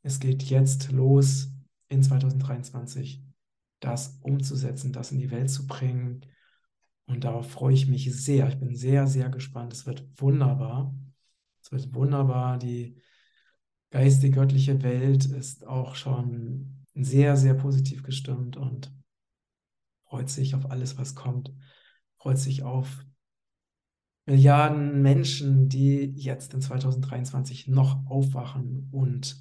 Es 0.03 0.19
geht 0.19 0.43
jetzt 0.45 0.93
los 0.93 1.53
in 1.89 2.03
2023, 2.03 3.23
das 3.81 4.19
umzusetzen, 4.23 4.93
das 4.93 5.13
in 5.13 5.19
die 5.19 5.31
Welt 5.31 5.51
zu 5.51 5.67
bringen. 5.67 6.25
Und 7.07 7.25
darauf 7.25 7.51
freue 7.51 7.75
ich 7.75 7.87
mich 7.87 8.13
sehr. 8.17 8.49
Ich 8.49 8.59
bin 8.59 8.75
sehr, 8.75 9.07
sehr 9.07 9.29
gespannt. 9.29 9.73
Es 9.73 9.87
wird 9.87 10.05
wunderbar. 10.17 10.95
Es 11.63 11.71
wird 11.71 11.95
wunderbar. 11.95 12.59
Die 12.59 12.97
geistige, 13.91 14.37
göttliche 14.37 14.83
Welt 14.83 15.27
ist 15.27 15.67
auch 15.67 15.95
schon 15.95 16.85
sehr, 16.95 17.37
sehr 17.37 17.55
positiv 17.55 18.03
gestimmt 18.03 18.57
und 18.57 18.93
freut 20.09 20.31
sich 20.31 20.55
auf 20.55 20.71
alles, 20.71 20.99
was 20.99 21.15
kommt, 21.15 21.53
freut 22.17 22.39
sich 22.39 22.63
auf 22.63 23.05
Milliarden 24.29 25.03
Menschen, 25.03 25.69
die 25.69 26.13
jetzt 26.17 26.53
in 26.53 26.61
2023 26.61 27.69
noch 27.69 28.05
aufwachen 28.07 28.89
und 28.91 29.41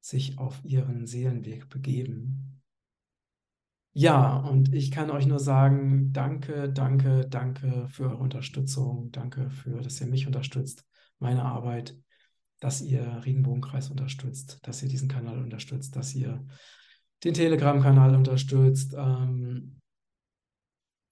sich 0.00 0.38
auf 0.38 0.60
ihren 0.64 1.06
Seelenweg 1.06 1.68
begeben. 1.68 2.60
Ja, 3.92 4.36
und 4.38 4.74
ich 4.74 4.90
kann 4.90 5.10
euch 5.10 5.26
nur 5.26 5.38
sagen, 5.38 6.12
danke, 6.12 6.68
danke, 6.68 7.28
danke 7.28 7.86
für 7.90 8.10
eure 8.10 8.16
Unterstützung, 8.16 9.10
danke 9.12 9.50
für, 9.50 9.80
dass 9.80 10.00
ihr 10.00 10.08
mich 10.08 10.26
unterstützt, 10.26 10.84
meine 11.20 11.44
Arbeit, 11.44 11.96
dass 12.60 12.80
ihr 12.80 13.22
Regenbogenkreis 13.24 13.90
unterstützt, 13.90 14.58
dass 14.62 14.82
ihr 14.82 14.88
diesen 14.88 15.08
Kanal 15.08 15.38
unterstützt, 15.38 15.94
dass 15.96 16.14
ihr 16.14 16.44
den 17.24 17.34
Telegram-Kanal 17.34 18.14
unterstützt. 18.14 18.94
Ähm, 18.96 19.80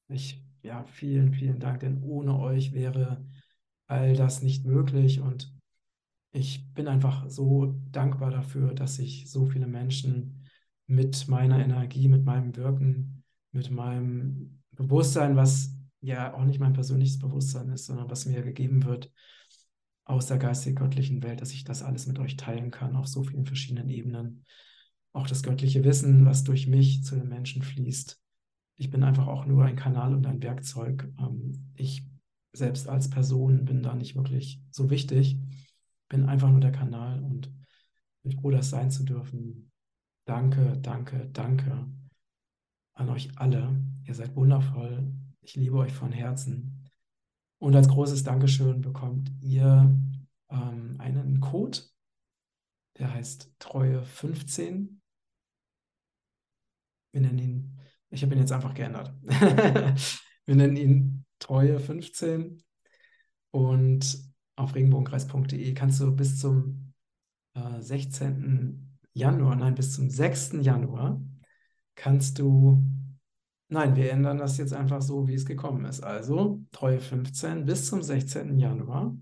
ich, 0.09 0.45
ja, 0.63 0.85
vielen, 0.85 1.33
vielen 1.33 1.59
Dank, 1.59 1.81
denn 1.81 2.03
ohne 2.03 2.39
euch 2.39 2.73
wäre 2.73 3.25
all 3.87 4.15
das 4.15 4.43
nicht 4.43 4.65
möglich 4.65 5.21
und 5.21 5.53
ich 6.33 6.73
bin 6.75 6.87
einfach 6.87 7.31
so 7.31 7.81
dankbar 7.91 8.31
dafür, 8.31 8.75
dass 8.75 8.97
sich 8.97 9.31
so 9.31 9.47
viele 9.47 9.67
Menschen 9.67 10.45
mit 10.87 11.29
meiner 11.29 11.59
Energie, 11.59 12.09
mit 12.09 12.25
meinem 12.25 12.55
Wirken, 12.57 13.25
mit 13.53 13.71
meinem 13.71 14.63
Bewusstsein, 14.73 15.37
was 15.37 15.75
ja 16.01 16.35
auch 16.35 16.45
nicht 16.45 16.61
mein 16.61 16.75
persönliches 16.75 17.19
Bewusstsein 17.19 17.71
ist, 17.71 17.87
sondern 17.87 18.11
was 18.11 18.27
mir 18.27 18.43
gegeben 18.43 18.85
wird 18.85 19.11
aus 20.07 20.27
der 20.27 20.39
geistig-göttlichen 20.39 21.23
Welt, 21.23 21.43
dass 21.43 21.53
ich 21.53 21.65
das 21.65 21.83
alles 21.83 22.07
mit 22.07 22.19
euch 22.19 22.37
teilen 22.37 22.71
kann 22.71 22.97
auf 22.97 23.07
so 23.07 23.23
vielen 23.23 23.45
verschiedenen 23.45 23.91
Ebenen. 23.91 24.45
Auch 25.13 25.27
das 25.27 25.43
göttliche 25.43 25.85
Wissen, 25.85 26.25
was 26.25 26.45
durch 26.45 26.67
mich 26.67 27.05
zu 27.05 27.17
den 27.17 27.29
Menschen 27.29 27.63
fließt, 27.63 28.19
ich 28.79 28.91
bin 28.91 29.03
einfach 29.03 29.27
auch 29.27 29.47
nur 29.47 29.65
ein 29.65 29.77
Kanal 29.77 30.15
und 30.15 30.27
ein 30.27 30.43
Werkzeug. 30.43 31.11
Ähm, 31.19 31.73
ich 31.75 32.07
selbst 32.53 32.89
als 32.89 33.11
Person 33.11 33.65
bin 33.65 33.83
da 33.83 33.95
nicht 33.95 34.17
wirklich 34.17 34.63
so 34.71 34.89
wichtig, 34.91 35.39
bin 36.09 36.27
einfach 36.27 36.51
nur 36.51 36.61
der 36.61 36.73
Kanal 36.73 37.23
und 37.23 37.53
bin 38.23 38.33
froh, 38.33 38.51
das 38.51 38.71
sein 38.71 38.91
zu 38.91 39.05
dürfen. 39.05 39.71
Danke, 40.25 40.79
danke, 40.81 41.29
danke 41.33 41.87
an 42.95 43.11
euch 43.11 43.31
alle. 43.37 43.79
Ihr 44.05 44.15
seid 44.15 44.35
wundervoll. 44.37 45.13
Ich 45.43 45.55
liebe 45.55 45.77
euch 45.77 45.93
von 45.93 46.13
Herzen. 46.13 46.76
Und 47.59 47.75
als 47.75 47.89
großes 47.89 48.23
Dankeschön 48.23 48.81
bekommt 48.81 49.31
ihr 49.41 49.95
ähm, 50.51 50.97
einen 50.99 51.41
Code, 51.41 51.79
der 52.99 53.13
heißt 53.13 53.55
Treue 53.59 54.03
15. 54.03 55.01
Wir 57.13 57.21
nennen 57.21 57.39
ihn, 57.39 57.81
ich 58.11 58.23
habe 58.23 58.35
ihn 58.35 58.41
jetzt 58.41 58.53
einfach 58.53 58.75
geändert. 58.75 59.15
Wir 60.47 60.55
nennen 60.55 60.77
ihn 60.77 61.25
Treue 61.41 61.81
15 61.81 62.63
und 63.51 64.19
auf 64.55 64.75
regenbogenkreis.de 64.75 65.75
kannst 65.75 66.01
du 66.01 66.15
bis 66.15 66.39
zum 66.39 66.95
äh, 67.55 67.81
16. 67.81 68.99
Januar, 69.13 69.57
nein, 69.57 69.75
bis 69.75 69.95
zum 69.95 70.09
6. 70.09 70.53
Januar 70.61 71.21
kannst 71.95 72.39
du, 72.39 72.85
nein, 73.69 73.97
wir 73.97 74.11
ändern 74.11 74.39
das 74.39 74.59
jetzt 74.59 74.73
einfach 74.73 75.03
so, 75.03 75.29
wie 75.29 75.35
es 75.35 75.47
gekommen 75.47 75.85
ist. 75.85 76.03
Also 76.03 76.63
Treue 76.73 77.01
15 77.01 77.65
bis 77.65 77.87
zum 77.89 78.03
16. 78.03 78.59
Januar 78.59 79.17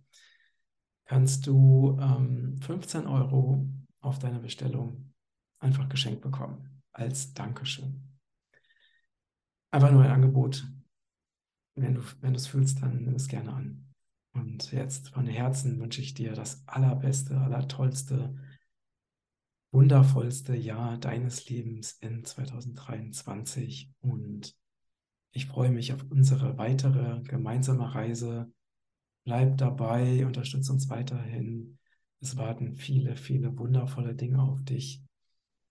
kannst 1.07 1.47
du 1.47 1.99
ähm, 2.01 2.59
15 2.61 3.07
Euro 3.07 3.69
auf 4.01 4.19
deine 4.19 4.41
Bestellung 4.41 5.13
einfach 5.59 5.89
geschenkt 5.89 6.21
bekommen 6.21 6.83
als 6.93 7.35
Dankeschön. 7.35 8.19
Einfach 9.71 9.91
nur 9.91 10.05
ein 10.05 10.11
Angebot. 10.11 10.67
Wenn 11.75 11.95
du, 11.95 12.03
wenn 12.21 12.33
du 12.33 12.39
es 12.39 12.47
fühlst, 12.47 12.81
dann 12.83 13.03
nimm 13.03 13.15
es 13.15 13.27
gerne 13.27 13.53
an. 13.53 13.93
Und 14.33 14.73
jetzt 14.73 15.11
von 15.11 15.27
Herzen 15.27 15.81
wünsche 15.81 16.01
ich 16.01 16.15
dir 16.15 16.33
das 16.33 16.63
allerbeste, 16.67 17.39
allertollste, 17.39 18.35
wundervollste 19.75 20.55
Jahr 20.55 20.97
deines 20.99 21.49
Lebens 21.49 21.99
in 22.01 22.25
2023. 22.25 23.91
Und 24.01 24.57
ich 25.33 25.47
freue 25.47 25.71
mich 25.71 25.93
auf 25.93 26.05
unsere 26.11 26.57
weitere 26.57 27.21
gemeinsame 27.23 27.93
Reise. 27.93 28.51
Bleib 29.25 29.59
dabei, 29.59 30.25
unterstütze 30.25 30.73
uns 30.73 30.89
weiterhin. 30.89 31.79
Es 32.21 32.37
warten 32.37 32.75
viele, 32.75 33.17
viele 33.17 33.59
wundervolle 33.59 34.15
Dinge 34.15 34.41
auf 34.41 34.63
dich, 34.63 35.03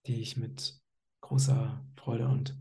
die 0.05 0.21
ich 0.21 0.35
mit 0.35 0.79
großer 1.21 1.83
Freude 1.95 2.27
und 2.27 2.59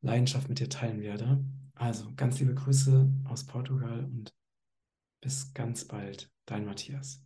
Leidenschaft 0.00 0.48
mit 0.48 0.58
dir 0.58 0.70
teilen 0.70 1.02
werde. 1.02 1.44
Also 1.74 2.10
ganz 2.16 2.40
liebe 2.40 2.54
Grüße 2.54 3.12
aus 3.24 3.44
Portugal 3.44 4.04
und 4.04 4.34
bis 5.20 5.52
ganz 5.52 5.84
bald, 5.84 6.32
dein 6.46 6.64
Matthias. 6.64 7.25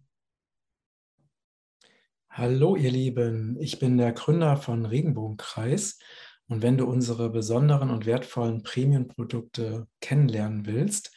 Hallo 2.32 2.76
ihr 2.76 2.92
Lieben, 2.92 3.56
ich 3.58 3.80
bin 3.80 3.98
der 3.98 4.12
Gründer 4.12 4.56
von 4.56 4.86
Regenbogenkreis 4.86 5.98
und 6.46 6.62
wenn 6.62 6.78
du 6.78 6.86
unsere 6.86 7.28
besonderen 7.28 7.90
und 7.90 8.06
wertvollen 8.06 8.62
Premium-Produkte 8.62 9.88
kennenlernen 10.00 10.64
willst, 10.64 11.10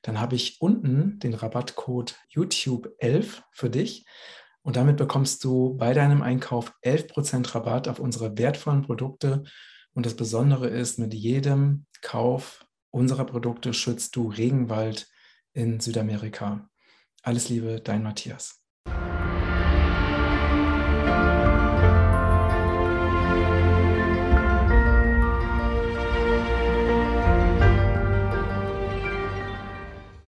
dann 0.00 0.18
habe 0.18 0.36
ich 0.36 0.62
unten 0.62 1.18
den 1.18 1.34
Rabattcode 1.34 2.16
YouTube11 2.32 3.42
für 3.52 3.68
dich. 3.68 4.06
Und 4.62 4.76
damit 4.76 4.96
bekommst 4.96 5.44
du 5.44 5.76
bei 5.76 5.92
deinem 5.92 6.22
Einkauf 6.22 6.72
11% 6.82 7.54
Rabatt 7.54 7.86
auf 7.86 7.98
unsere 7.98 8.38
wertvollen 8.38 8.80
Produkte. 8.80 9.44
Und 9.92 10.06
das 10.06 10.16
Besondere 10.16 10.68
ist, 10.68 10.98
mit 10.98 11.12
jedem 11.12 11.84
Kauf 12.00 12.64
unserer 12.90 13.26
Produkte 13.26 13.74
schützt 13.74 14.16
du 14.16 14.30
Regenwald 14.30 15.08
in 15.52 15.78
Südamerika. 15.78 16.70
Alles 17.22 17.50
Liebe, 17.50 17.82
dein 17.82 18.02
Matthias. 18.02 18.63